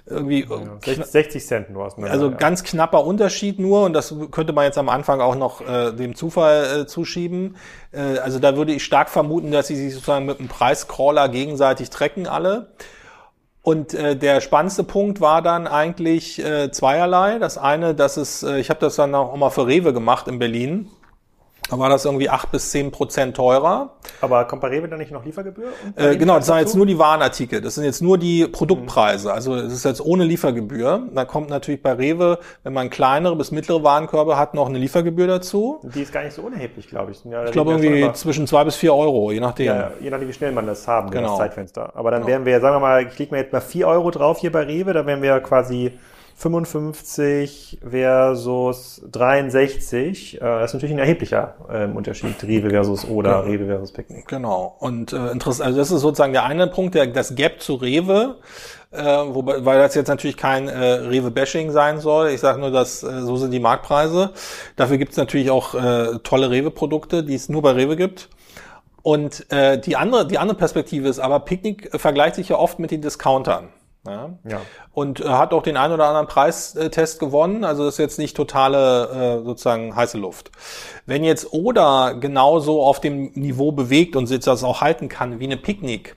[0.05, 0.45] irgendwie
[0.86, 1.91] ja, 60 Cent nur.
[2.03, 2.38] Also ja.
[2.38, 6.14] ganz knapper Unterschied nur und das könnte man jetzt am Anfang auch noch äh, dem
[6.14, 7.55] Zufall äh, zuschieben.
[7.91, 11.89] Äh, also da würde ich stark vermuten, dass sie sich sozusagen mit einem Preiscrawler gegenseitig
[11.89, 12.68] trecken alle.
[13.64, 17.39] Und äh, der spannendste Punkt war dann eigentlich äh, zweierlei.
[17.39, 20.38] Das eine, dass es, äh, ich habe das dann auch mal für Rewe gemacht in
[20.38, 20.91] Berlin.
[21.70, 23.92] Da war das irgendwie acht bis zehn Prozent teurer.
[24.22, 25.70] Aber kommt bei Rewe dann nicht noch Liefergebühr?
[25.96, 27.62] Äh, genau, das sind jetzt nur die Warenartikel.
[27.62, 29.32] Das sind jetzt nur die Produktpreise.
[29.32, 31.08] Also es ist jetzt ohne Liefergebühr.
[31.14, 35.28] Da kommt natürlich bei Rewe, wenn man kleinere bis mittlere Warenkörbe hat, noch eine Liefergebühr
[35.28, 35.80] dazu.
[35.84, 37.24] Die ist gar nicht so unerheblich, glaube ich.
[37.26, 39.68] Ja, ich glaube irgendwie zwischen zwei bis vier Euro, je nachdem.
[39.68, 41.30] Ja, je nachdem, wie schnell man das haben, genau.
[41.30, 41.92] das Zeitfenster.
[41.96, 42.32] Aber dann genau.
[42.32, 44.64] wären wir, sagen wir mal, ich lege mir jetzt mal vier Euro drauf hier bei
[44.64, 45.98] Rewe, da wären wir quasi
[46.40, 50.36] 55 versus 63.
[50.36, 54.26] Äh, das ist natürlich ein erheblicher ähm, Unterschied, Rewe versus oder Rewe versus Picknick.
[54.30, 54.78] Genau.
[54.80, 58.38] Und äh, interessant, also das ist sozusagen der eine Punkt, der, das Gap zu Rewe,
[58.92, 62.30] äh, wobei, weil das jetzt natürlich kein äh, Rewe-Bashing sein soll.
[62.30, 64.32] Ich sage nur, dass äh, so sind die Marktpreise.
[64.78, 68.30] Dafür gibt es natürlich auch äh, tolle Rewe-Produkte, die es nur bei Rewe gibt.
[69.02, 72.92] Und äh, die andere, die andere Perspektive ist aber, Picknick vergleicht sich ja oft mit
[72.92, 73.68] den Discountern.
[74.08, 74.38] Ja.
[74.47, 74.62] ja.
[74.93, 77.64] Und äh, hat auch den einen oder anderen Preistest gewonnen.
[77.64, 80.52] Also das ist jetzt nicht totale äh, sozusagen heiße Luft.
[81.06, 85.45] Wenn jetzt Oda genauso auf dem Niveau bewegt und sich das auch halten kann wie
[85.45, 86.16] eine Picknick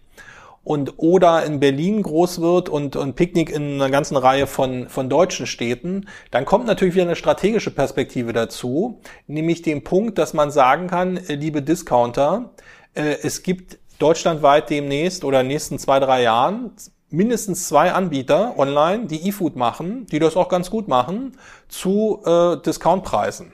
[0.64, 5.09] und Oda in Berlin groß wird und, und Picknick in einer ganzen Reihe von, von
[5.11, 10.51] deutschen Städten, dann kommt natürlich wieder eine strategische Perspektive dazu, nämlich den Punkt, dass man
[10.51, 12.51] sagen kann, äh, liebe Discounter,
[12.95, 16.72] äh, es gibt deutschlandweit demnächst oder in den nächsten zwei, drei Jahren
[17.13, 21.37] mindestens zwei Anbieter online, die E-Food machen, die das auch ganz gut machen,
[21.69, 23.53] zu äh, Discountpreisen.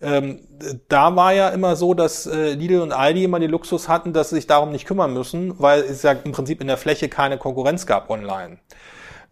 [0.00, 0.40] Ähm,
[0.88, 4.30] da war ja immer so, dass äh, Lidl und Aldi immer den Luxus hatten, dass
[4.30, 7.36] sie sich darum nicht kümmern müssen, weil es ja im Prinzip in der Fläche keine
[7.36, 8.58] Konkurrenz gab online.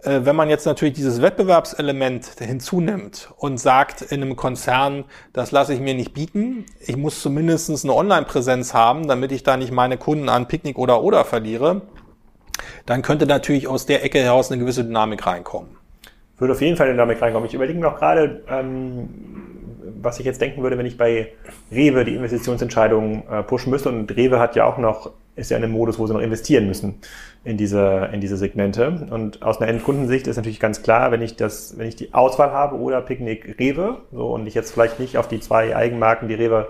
[0.00, 5.72] Äh, wenn man jetzt natürlich dieses Wettbewerbselement hinzunimmt und sagt in einem Konzern, das lasse
[5.72, 9.98] ich mir nicht bieten, ich muss zumindest eine Online-Präsenz haben, damit ich da nicht meine
[9.98, 11.82] Kunden an Picknick oder oder verliere,
[12.86, 15.76] dann könnte natürlich aus der Ecke heraus eine gewisse Dynamik reinkommen.
[16.38, 17.48] Würde auf jeden Fall eine Dynamik reinkommen.
[17.48, 19.08] Ich überlege mir auch gerade, ähm,
[20.02, 21.32] was ich jetzt denken würde, wenn ich bei
[21.72, 23.88] Rewe die Investitionsentscheidungen äh, pushen müsste.
[23.88, 26.66] Und Rewe hat ja auch noch, ist ja in einem Modus, wo sie noch investieren
[26.66, 27.00] müssen
[27.44, 29.06] in diese, in diese Segmente.
[29.10, 32.50] Und aus einer Endkundensicht ist natürlich ganz klar, wenn ich das, wenn ich die Auswahl
[32.50, 36.34] habe oder Picknick Rewe, so, und ich jetzt vielleicht nicht auf die zwei Eigenmarken, die
[36.34, 36.68] Rewe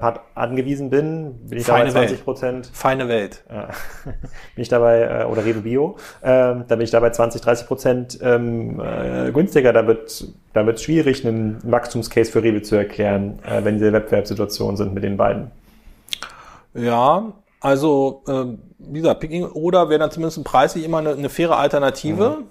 [0.00, 2.70] hat, angewiesen bin, bin ich Feine dabei 20 Prozent.
[2.72, 3.44] Feine Welt.
[3.48, 3.66] Äh,
[4.54, 8.18] bin ich dabei, äh, oder Rewe Bio, äh, da bin ich dabei 20, 30 Prozent
[8.22, 9.72] ähm, äh, günstiger.
[9.72, 14.94] Da wird, da schwierig, einen Wachstumscase für Rewe zu erklären, äh, wenn diese Wettbewerbssituationen sind
[14.94, 15.50] mit den beiden.
[16.74, 18.44] Ja, also, äh,
[18.78, 22.38] wie gesagt, Picking oder wäre dann zumindest preislich immer eine, eine faire Alternative.
[22.40, 22.44] Mhm.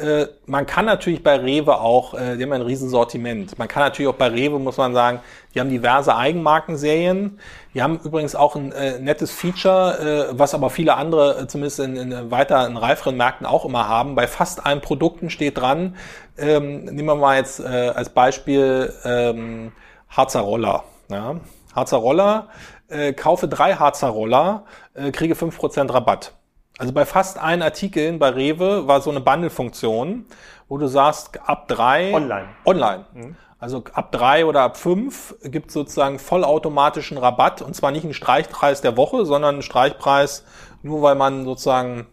[0.00, 3.58] Äh, man kann natürlich bei Rewe auch, äh, die haben ein Riesensortiment.
[3.58, 5.20] Man kann natürlich auch bei Rewe, muss man sagen,
[5.54, 7.38] die haben diverse Eigenmarkenserien.
[7.74, 11.80] Die haben übrigens auch ein äh, nettes Feature, äh, was aber viele andere, äh, zumindest
[11.80, 14.14] in, in weiter in reiferen Märkten auch immer haben.
[14.14, 15.96] Bei fast allen Produkten steht dran,
[16.38, 19.72] ähm, nehmen wir mal jetzt äh, als Beispiel ähm,
[20.08, 20.84] Harzer Roller.
[21.10, 21.36] Ja?
[21.74, 22.48] Harzer Roller
[22.88, 26.32] äh, kaufe drei Harzer Roller, äh, kriege fünf Prozent Rabatt.
[26.80, 30.24] Also bei fast allen Artikeln bei Rewe war so eine Bundle-Funktion,
[30.66, 32.48] wo du sagst, ab drei Online.
[32.64, 33.04] Online.
[33.12, 33.36] Mhm.
[33.58, 38.80] Also ab drei oder ab fünf gibt sozusagen vollautomatischen Rabatt und zwar nicht einen Streichpreis
[38.80, 40.44] der Woche, sondern einen Streichpreis
[40.82, 42.06] nur weil man sozusagen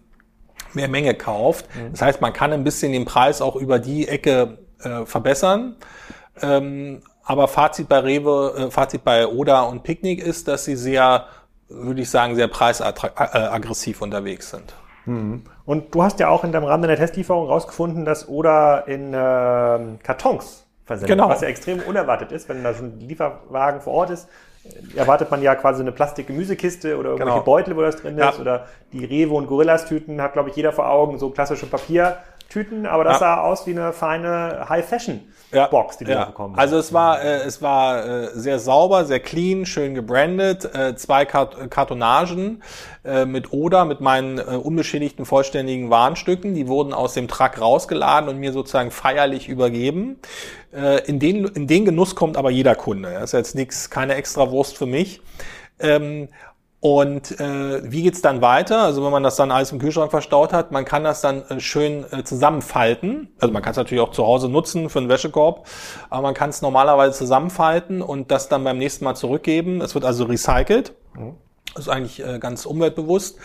[0.73, 1.65] mehr Menge kauft.
[1.73, 1.91] Mhm.
[1.91, 5.77] Das heißt, man kann ein bisschen den Preis auch über die Ecke äh, verbessern.
[6.41, 11.27] Ähm, aber Fazit bei Rewe, äh, Fazit bei Oda und Picknick ist, dass sie sehr,
[11.69, 14.73] würde ich sagen, sehr preisaggressiv unterwegs sind.
[15.05, 15.43] Mhm.
[15.65, 19.97] Und du hast ja auch in deinem Rahmen der Testlieferung rausgefunden, dass Oda in äh,
[20.03, 21.29] Kartons versendet, genau.
[21.29, 24.27] was ja extrem unerwartet ist, wenn da schon ein Lieferwagen vor Ort ist.
[24.95, 27.45] Erwartet man ja quasi eine Plastik-Gemüsekiste oder irgendwelche genau.
[27.45, 28.35] Beutel, wo das drin ist.
[28.35, 28.41] Ja.
[28.41, 32.17] Oder die Rewe- und Gorillas-Tüten hat, glaube ich, jeder vor Augen, so klassische Papier.
[32.49, 33.19] Tüten, aber das ja.
[33.19, 35.99] sah aus wie eine feine High-Fashion-Box, ja.
[35.99, 36.25] die du ja.
[36.25, 36.61] bekommen hast.
[36.61, 41.25] Also es war, äh, es war äh, sehr sauber, sehr clean, schön gebrandet, äh, zwei
[41.25, 42.63] Kart Kartonagen
[43.03, 46.55] äh, mit Oder, mit meinen äh, unbeschädigten, vollständigen Warenstücken.
[46.55, 50.19] Die wurden aus dem Truck rausgeladen und mir sozusagen feierlich übergeben.
[50.73, 53.11] Äh, in, den, in den Genuss kommt aber jeder Kunde.
[53.11, 55.21] Das ist jetzt nichts, keine extra Wurst für mich.
[55.79, 56.29] Ähm,
[56.79, 58.83] und äh, wie geht's dann weiter?
[58.83, 61.59] Also wenn man das dann alles im Kühlschrank verstaut hat, man kann das dann äh,
[61.59, 63.29] schön äh, zusammenfalten.
[63.39, 65.67] Also man kann es natürlich auch zu Hause nutzen für einen Wäschekorb,
[66.11, 69.81] aber man kann es normalerweise zusammenfalten und das dann beim nächsten Mal zurückgeben.
[69.81, 70.93] Es wird also recycelt.
[71.15, 71.33] Mhm.
[71.73, 73.37] Das ist eigentlich äh, ganz umweltbewusst.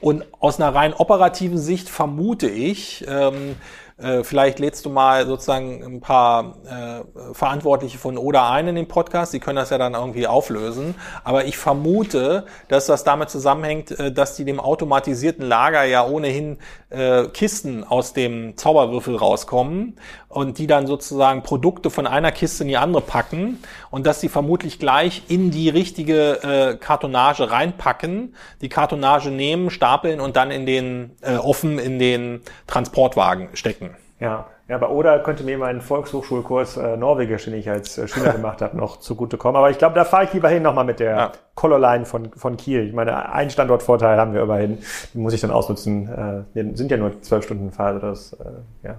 [0.00, 3.56] Und aus einer rein operativen Sicht vermute ich, ähm,
[3.98, 8.86] äh, vielleicht lädst du mal sozusagen ein paar äh, Verantwortliche von Oder ein in den
[8.86, 9.32] Podcast.
[9.32, 10.94] Die können das ja dann irgendwie auflösen.
[11.24, 16.58] Aber ich vermute, dass das damit zusammenhängt, äh, dass die dem automatisierten Lager ja ohnehin
[16.90, 19.96] äh, Kisten aus dem Zauberwürfel rauskommen
[20.28, 23.58] und die dann sozusagen Produkte von einer Kiste in die andere packen
[23.90, 30.20] und dass sie vermutlich gleich in die richtige äh, Kartonage reinpacken, die Kartonage nehmen, stapeln
[30.20, 33.96] und dann in den äh, offen in den Transportwagen stecken.
[34.20, 38.32] Ja, ja, bei Oder könnte mir meinen Volkshochschulkurs äh, Norwegisch, den ich als äh, Schüler
[38.34, 39.56] gemacht habe, noch zugutekommen.
[39.56, 41.32] Aber ich glaube, da fahre ich lieber hin nochmal mit der ja.
[41.54, 42.86] Colorline von, von Kiel.
[42.86, 44.78] Ich meine, einen Standortvorteil haben wir immerhin.
[45.14, 46.44] Den muss ich dann ausnutzen.
[46.54, 48.02] Äh, sind ja nur zwölf Stunden Fahrt.
[48.02, 48.96] Das, äh, ja.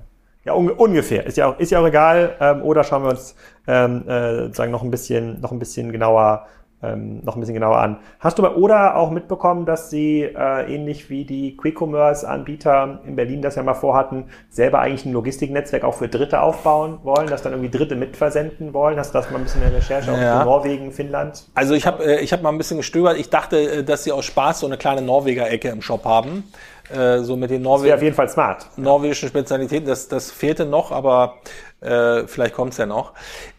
[0.49, 1.27] Ja, un ungefähr.
[1.27, 2.35] Ist ja auch, ist ja auch egal.
[2.39, 3.35] Ähm, oder schauen wir uns
[3.67, 6.47] ähm, äh, sozusagen noch ein bisschen, noch ein bisschen genauer
[6.81, 7.97] ähm, noch ein bisschen genauer an.
[8.19, 13.41] Hast du bei Oda auch mitbekommen, dass sie äh, ähnlich wie die Quick-Commerce-Anbieter in Berlin
[13.41, 17.51] das ja mal vorhatten, selber eigentlich ein Logistiknetzwerk auch für Dritte aufbauen wollen, dass dann
[17.53, 18.97] irgendwie Dritte mitversenden wollen?
[18.97, 20.15] Hast du das mal ein bisschen in der Recherche ja.
[20.15, 21.43] auch für Norwegen, Finnland?
[21.53, 23.17] Also ich habe äh, ich hab mal ein bisschen gestöbert.
[23.17, 26.45] Ich dachte, äh, dass sie aus Spaß so eine kleine Norweger-Ecke im Shop haben.
[26.93, 27.93] Äh, so mit den Norwegen.
[27.93, 28.65] auf jeden Fall smart.
[28.77, 29.87] Norwegischen Spezialitäten.
[29.87, 31.35] Das, das fehlte noch, aber
[31.81, 33.13] äh, vielleicht kommt's ja noch.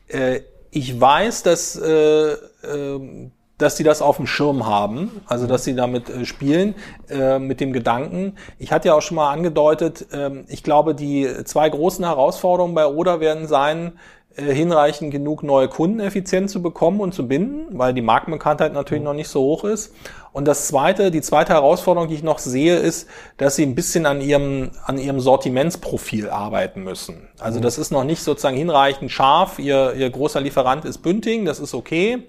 [0.09, 2.39] Äh, ich weiß, dass, äh, äh,
[3.59, 6.75] dass sie das auf dem Schirm haben, also dass sie damit äh, spielen,
[7.09, 8.37] äh, mit dem Gedanken.
[8.59, 12.87] Ich hatte ja auch schon mal angedeutet, äh, ich glaube, die zwei großen Herausforderungen bei
[12.87, 13.93] Oda werden sein,
[14.41, 19.15] hinreichend genug neue Kunden effizient zu bekommen und zu binden, weil die Markenbekanntheit natürlich noch
[19.15, 19.95] nicht so hoch ist.
[20.33, 24.07] Und das zweite, die zweite Herausforderung, die ich noch sehe, ist, dass sie ein bisschen
[24.07, 27.29] an ihrem, an ihrem Sortimentsprofil arbeiten müssen.
[27.39, 27.63] Also mhm.
[27.63, 29.59] das ist noch nicht sozusagen hinreichend scharf.
[29.59, 32.25] Ihr, ihr großer Lieferant ist Bünding, das ist okay.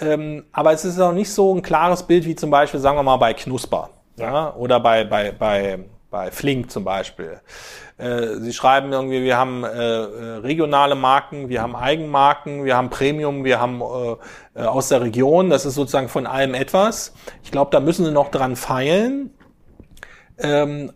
[0.00, 3.02] Ähm, aber es ist auch nicht so ein klares Bild wie zum Beispiel, sagen wir
[3.02, 3.90] mal, bei Knusper.
[4.16, 5.78] Ja, oder bei, bei, bei
[6.10, 7.40] bei Flink zum Beispiel.
[7.98, 12.90] Äh, sie schreiben irgendwie, wir haben äh, äh, regionale Marken, wir haben Eigenmarken, wir haben
[12.90, 15.50] Premium, wir haben äh, äh, aus der Region.
[15.50, 17.12] Das ist sozusagen von allem etwas.
[17.42, 19.34] Ich glaube, da müssen sie noch dran feilen.
[20.38, 20.92] Ähm,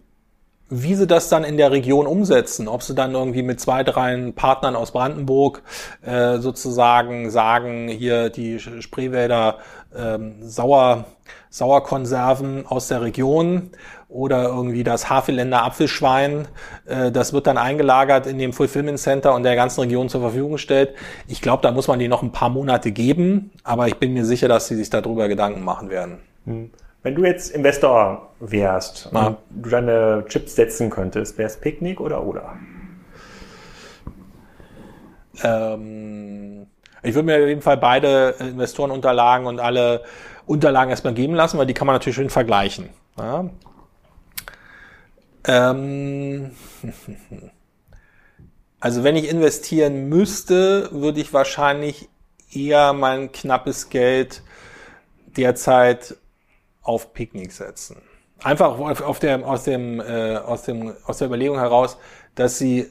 [0.74, 4.32] wie sie das dann in der Region umsetzen, ob sie dann irgendwie mit zwei, drei
[4.34, 5.62] Partnern aus Brandenburg
[6.00, 9.58] äh, sozusagen sagen, hier die Spreewälder
[9.94, 11.04] ähm, Sauer,
[11.50, 13.72] Sauerkonserven aus der Region
[14.12, 16.46] oder irgendwie das Havelländer Apfelschwein,
[16.86, 20.52] äh, das wird dann eingelagert in dem Fulfillment Center und der ganzen Region zur Verfügung
[20.52, 20.94] gestellt.
[21.28, 24.24] Ich glaube, da muss man die noch ein paar Monate geben, aber ich bin mir
[24.24, 26.18] sicher, dass sie sich darüber Gedanken machen werden.
[26.44, 26.70] Hm.
[27.02, 29.26] Wenn du jetzt Investor wärst ja.
[29.26, 32.52] und du deine Chips setzen könntest, wäre es Picknick oder Oder?
[35.42, 36.66] Ähm,
[37.02, 40.02] ich würde mir auf jeden Fall beide Investorenunterlagen und alle
[40.46, 42.90] Unterlagen erstmal geben lassen, weil die kann man natürlich schön vergleichen.
[43.18, 43.46] Ja?
[45.44, 46.52] Ähm,
[48.80, 52.08] also wenn ich investieren müsste, würde ich wahrscheinlich
[52.52, 54.42] eher mein knappes Geld
[55.36, 56.16] derzeit
[56.82, 58.02] auf Picknick setzen.
[58.42, 61.96] Einfach auf der, aus, dem, äh, aus, dem, aus der Überlegung heraus,
[62.34, 62.90] dass sie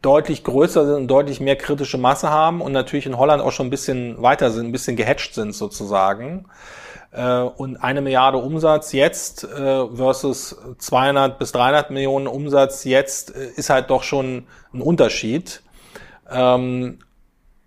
[0.00, 3.66] deutlich größer sind und deutlich mehr kritische Masse haben und natürlich in Holland auch schon
[3.66, 6.46] ein bisschen weiter sind, ein bisschen gehatcht sind sozusagen.
[7.12, 13.50] Äh, und eine Milliarde Umsatz jetzt äh, versus 200 bis 300 Millionen Umsatz jetzt äh,
[13.54, 15.62] ist halt doch schon ein Unterschied.
[16.30, 17.00] Ähm,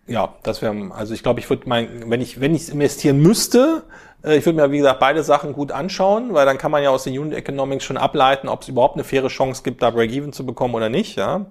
[0.07, 3.83] ja, das wäre, also ich glaube, ich würde mein, wenn ich, wenn ich investieren müsste,
[4.23, 7.03] ich würde mir, wie gesagt, beide Sachen gut anschauen, weil dann kann man ja aus
[7.03, 10.43] den Unit Economics schon ableiten, ob es überhaupt eine faire Chance gibt, da Break-Even zu
[10.47, 11.15] bekommen oder nicht.
[11.15, 11.45] Ja.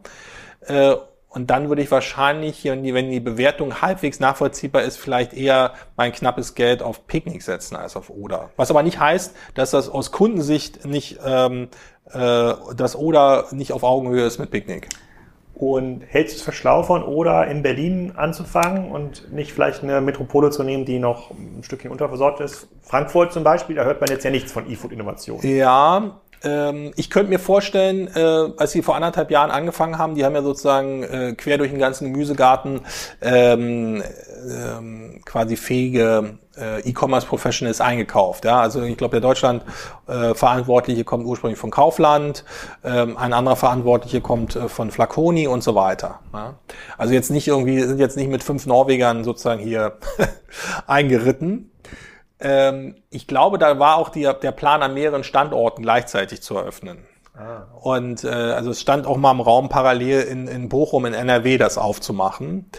[1.35, 5.73] Und dann würde ich wahrscheinlich, wenn die, wenn die Bewertung halbwegs nachvollziehbar ist, vielleicht eher
[5.97, 8.51] mein knappes Geld auf Picknick setzen als auf Oder.
[8.57, 11.69] Was aber nicht heißt, dass das aus Kundensicht nicht, ähm,
[12.13, 14.89] äh, dass Oder nicht auf Augenhöhe ist mit Picknick.
[15.55, 20.01] Und hältst du es für schlau von Oder in Berlin anzufangen und nicht vielleicht eine
[20.01, 22.69] Metropole zu nehmen, die noch ein Stückchen unterversorgt ist?
[22.83, 25.41] Frankfurt zum Beispiel, da hört man jetzt ja nichts von E-Food-Innovation.
[25.43, 28.21] Ja, ähm, ich könnte mir vorstellen, äh,
[28.57, 31.81] als sie vor anderthalb Jahren angefangen haben, die haben ja sozusagen äh, quer durch den
[31.81, 32.83] ganzen Gemüsegarten
[33.23, 34.03] ähm,
[34.49, 38.45] ähm, quasi fähige äh, E-Commerce Professionals eingekauft.
[38.45, 38.61] Ja?
[38.61, 39.65] Also ich glaube, der Deutschland
[40.07, 42.45] äh, Verantwortliche kommt ursprünglich von Kaufland,
[42.85, 46.21] ähm, ein anderer Verantwortliche kommt äh, von Flaconi und so weiter.
[46.33, 46.55] Ja?
[46.99, 49.99] Also jetzt nicht irgendwie, sind jetzt nicht mit fünf Norwegern sozusagen hier
[50.87, 51.71] eingeritten.
[52.45, 56.99] Ähm, ich glaube, da war auch die, der Plan, an mehreren Standorten gleichzeitig zu eröffnen.
[57.37, 57.63] Ah.
[57.81, 61.59] Und äh, also es stand auch mal im Raum parallel in, in Bochum, in NRW,
[61.59, 62.71] das aufzumachen.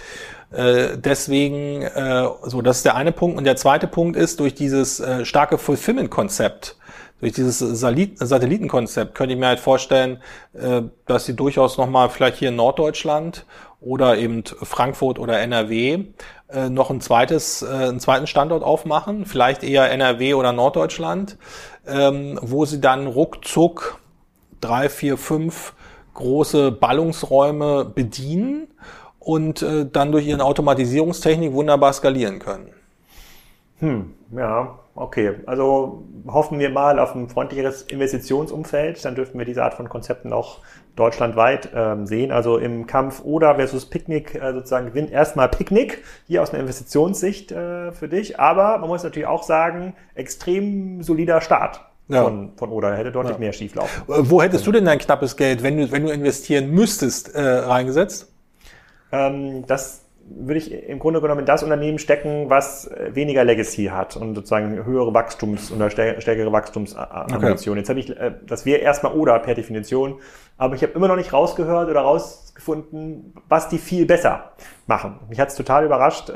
[0.51, 3.38] Äh, deswegen, äh, so, das ist der eine Punkt.
[3.38, 6.78] Und der zweite Punkt ist, durch dieses äh, starke Fulfillment-Konzept,
[7.20, 10.22] durch dieses Satellitenkonzept könnte ich mir halt vorstellen,
[10.53, 13.45] äh, dass sie durchaus nochmal vielleicht hier in Norddeutschland
[13.82, 16.05] oder eben Frankfurt oder NRW
[16.50, 21.38] äh, noch ein zweites, äh, einen zweiten Standort aufmachen, vielleicht eher NRW oder Norddeutschland,
[21.88, 24.00] ähm, wo sie dann ruckzuck
[24.62, 25.74] drei, vier, fünf
[26.14, 28.68] große Ballungsräume bedienen
[29.20, 32.70] und äh, dann durch ihren Automatisierungstechnik wunderbar skalieren können.
[33.80, 35.36] Hm, ja, okay.
[35.46, 40.32] Also hoffen wir mal auf ein freundlicheres Investitionsumfeld, dann dürften wir diese Art von Konzepten
[40.32, 40.60] auch
[40.96, 42.32] deutschlandweit ähm, sehen.
[42.32, 47.52] Also im Kampf Oder versus Picknick äh, sozusagen gewinnt erstmal Picknick, hier aus einer Investitionssicht
[47.52, 48.39] äh, für dich.
[48.39, 51.82] Aber man muss natürlich auch sagen, extrem solider Start.
[52.08, 52.24] Ja.
[52.24, 53.39] Von, von Oder hätte deutlich ja.
[53.39, 54.04] mehr schieflaufen.
[54.06, 58.32] Wo hättest du denn dein knappes Geld, wenn du, wenn du investieren müsstest, äh, reingesetzt?
[59.12, 64.18] Ähm, das würde ich im Grunde genommen in das Unternehmen stecken, was weniger Legacy hat
[64.18, 67.54] und sozusagen höhere Wachstums- oder stärkere Wachstumsambitionen.
[67.54, 67.80] Okay.
[67.80, 70.20] Jetzt habe ich, äh, das wäre erstmal oder per Definition,
[70.58, 74.51] aber ich habe immer noch nicht rausgehört oder rausgefunden, was die viel besser
[74.88, 75.20] machen.
[75.30, 76.34] Mich hat es total überrascht, äh,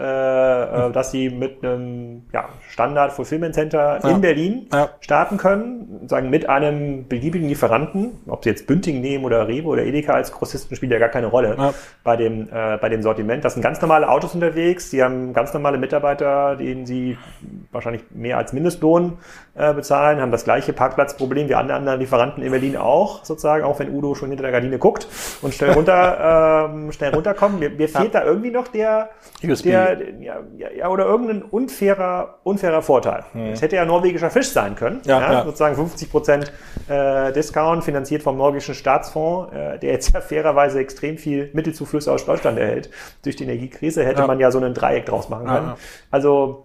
[0.87, 4.09] äh, dass sie mit einem ja, Standard Fulfillment Center ja.
[4.09, 4.89] in Berlin ja.
[4.99, 9.83] starten können, sagen mit einem beliebigen Lieferanten, ob sie jetzt Bünding nehmen oder Rewe oder
[9.85, 13.45] Edeka als Grossisten spielt ja gar keine Rolle bei dem äh, bei dem Sortiment.
[13.45, 17.17] Das sind ganz normale Autos unterwegs, die haben ganz normale Mitarbeiter, denen sie
[17.71, 19.19] wahrscheinlich mehr als Mindestlohn
[19.59, 23.77] äh, bezahlen, haben das gleiche Parkplatzproblem wie alle anderen Lieferanten in Berlin auch, sozusagen, auch
[23.79, 25.07] wenn Udo schon hinter der Gardine guckt
[25.41, 27.59] und schnell runter ähm, schnell runterkommt.
[27.59, 29.09] Mir, mir fehlt da irgendwie noch der,
[29.43, 30.35] der ja,
[30.77, 33.25] ja, oder irgendein unfairer, unfairer Vorteil.
[33.51, 35.43] Es hätte ja norwegischer Fisch sein können, ja, ja, ja.
[35.43, 36.53] sozusagen 50 Prozent
[36.87, 42.25] äh, Discount, finanziert vom norwegischen Staatsfonds, äh, der jetzt ja fairerweise extrem viel Mittelzuflüsse aus
[42.25, 42.89] Deutschland erhält.
[43.23, 45.73] Durch die Energiekrise hätte man ja so einen Dreieck draus machen können.
[46.11, 46.63] Also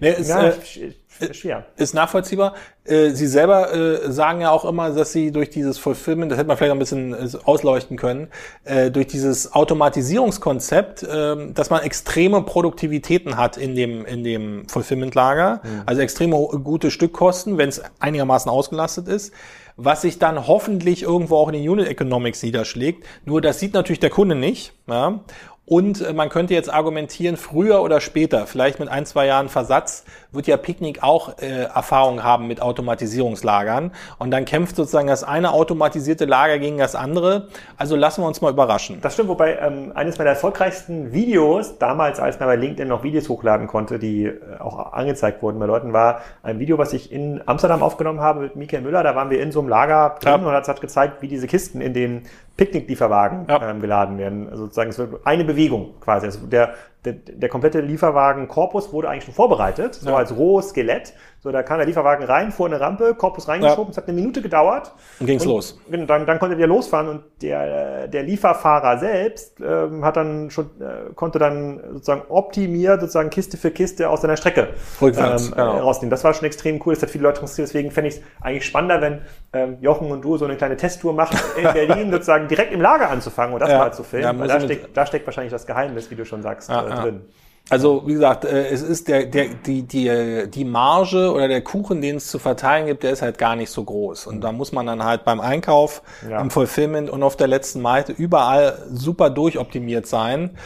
[0.00, 1.66] Nee, ist, ja, äh, schwer.
[1.76, 2.54] Ist nachvollziehbar.
[2.84, 6.48] Äh, Sie selber äh, sagen ja auch immer, dass Sie durch dieses Fulfillment, das hätte
[6.48, 8.28] man vielleicht ein bisschen äh, ausleuchten können,
[8.64, 15.60] äh, durch dieses Automatisierungskonzept, äh, dass man extreme Produktivitäten hat in dem, in dem Fulfillment-Lager,
[15.62, 15.82] mhm.
[15.86, 19.32] also extreme gute Stückkosten, wenn es einigermaßen ausgelastet ist
[19.80, 23.06] was sich dann hoffentlich irgendwo auch in den Unit Economics niederschlägt.
[23.24, 24.72] Nur das sieht natürlich der Kunde nicht.
[24.88, 25.20] Ja?
[25.68, 30.04] Und äh, man könnte jetzt argumentieren, früher oder später, vielleicht mit ein, zwei Jahren Versatz,
[30.30, 33.92] wird ja Picknick auch äh, Erfahrung haben mit Automatisierungslagern.
[34.18, 37.48] Und dann kämpft sozusagen das eine automatisierte Lager gegen das andere.
[37.76, 39.00] Also lassen wir uns mal überraschen.
[39.00, 43.28] Das stimmt, wobei ähm, eines meiner erfolgreichsten Videos, damals als man bei LinkedIn noch Videos
[43.28, 47.40] hochladen konnte, die äh, auch angezeigt wurden bei Leuten, war ein Video, was ich in
[47.46, 49.02] Amsterdam aufgenommen habe mit Michael Müller.
[49.02, 50.48] Da waren wir in so einem Lager drin ja.
[50.58, 52.26] und hat gezeigt, wie diese Kisten in den
[52.58, 53.70] Picknicklieferwagen ja.
[53.70, 54.48] ähm, geladen werden.
[54.50, 56.26] Also sozusagen, es wird eine Bewegung quasi.
[56.26, 56.74] Also der,
[57.04, 60.10] der, der komplette Lieferwagen-Korpus wurde eigentlich schon vorbereitet, so.
[60.18, 61.14] Als rohes Skelett.
[61.40, 63.90] So, da kam der Lieferwagen rein, vor eine Rampe, Korpus reingeschoben, ja.
[63.92, 64.92] es hat eine Minute gedauert.
[65.20, 65.78] Und ging's und, los.
[65.88, 71.12] Dann, dann konnte der losfahren und der, der Lieferfahrer selbst ähm, hat dann schon, äh,
[71.14, 75.78] konnte dann sozusagen optimiert, sozusagen Kiste für Kiste aus seiner Strecke Rückwärts, ähm, genau.
[75.78, 76.10] rausnehmen.
[76.10, 78.66] Das war schon extrem cool, das hat viele Leute interessiert, deswegen fände ich es eigentlich
[78.66, 82.72] spannender, wenn ähm, Jochen und du so eine kleine Testtour machen in Berlin, sozusagen direkt
[82.72, 83.78] im Lager anzufangen und das ja.
[83.78, 84.24] mal zu filmen.
[84.24, 87.22] Ja, weil da steckt, da steckt wahrscheinlich das Geheimnis, wie du schon sagst, äh, drin.
[87.70, 92.00] Also wie gesagt, äh, es ist der, der, die, die, die Marge oder der Kuchen,
[92.00, 94.26] den es zu verteilen gibt, der ist halt gar nicht so groß.
[94.26, 96.40] Und da muss man dann halt beim Einkauf, ja.
[96.40, 100.56] im Fulfillment und auf der letzten Meite überall super durchoptimiert sein,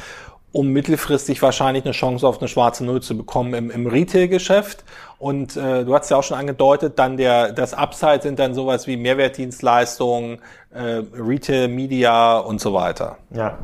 [0.53, 4.85] um mittelfristig wahrscheinlich eine Chance auf eine schwarze Null zu bekommen im, im Retail-Geschäft.
[5.19, 8.87] Und äh, du hast ja auch schon angedeutet, dann der das Upside sind dann sowas
[8.87, 10.41] wie Mehrwertdienstleistungen,
[10.75, 13.19] äh, Retail, Media und so weiter.
[13.31, 13.59] Ja.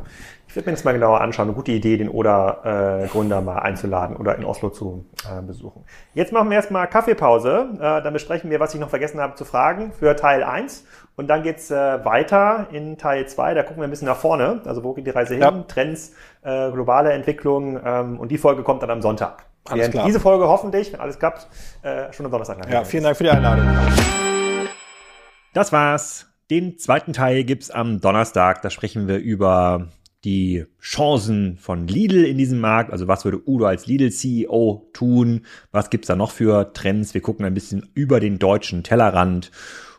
[0.49, 1.47] Ich würde mir das mal genauer anschauen.
[1.47, 5.85] Eine gute Idee, den Oder-Gründer äh, mal einzuladen oder in Oslo zu äh, besuchen.
[6.15, 7.67] Jetzt machen wir erstmal Kaffeepause.
[7.75, 10.87] Äh, dann besprechen wir, was ich noch vergessen habe zu fragen für Teil 1.
[11.15, 13.53] Und dann geht's äh, weiter in Teil 2.
[13.53, 14.61] Da gucken wir ein bisschen nach vorne.
[14.65, 15.43] Also wo geht die Reise hin?
[15.43, 15.51] Ja.
[15.67, 17.79] Trends, äh, globale Entwicklung.
[17.85, 19.45] Ähm, und die Folge kommt dann am Sonntag.
[19.69, 20.07] Alles klar.
[20.07, 21.47] Diese Folge hoffentlich, wenn alles klappt,
[21.83, 22.57] äh, schon am Donnerstag.
[22.71, 23.67] Ja, vielen Dank für die Einladung.
[25.53, 26.25] Das war's.
[26.49, 28.63] Den zweiten Teil gibt's am Donnerstag.
[28.63, 29.89] Da sprechen wir über
[30.25, 32.91] die Chancen von Lidl in diesem Markt.
[32.91, 35.45] Also was würde Udo als Lidl-CEO tun?
[35.71, 37.13] Was gibt's da noch für Trends?
[37.13, 39.51] Wir gucken ein bisschen über den deutschen Tellerrand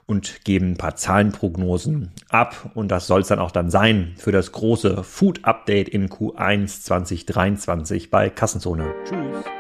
[0.07, 2.73] und geben ein paar Zahlenprognosen ab.
[2.75, 6.83] Und das soll es dann auch dann sein für das große Food Update in Q1
[6.83, 8.93] 2023 bei Kassenzone.
[9.05, 9.60] Tschüss.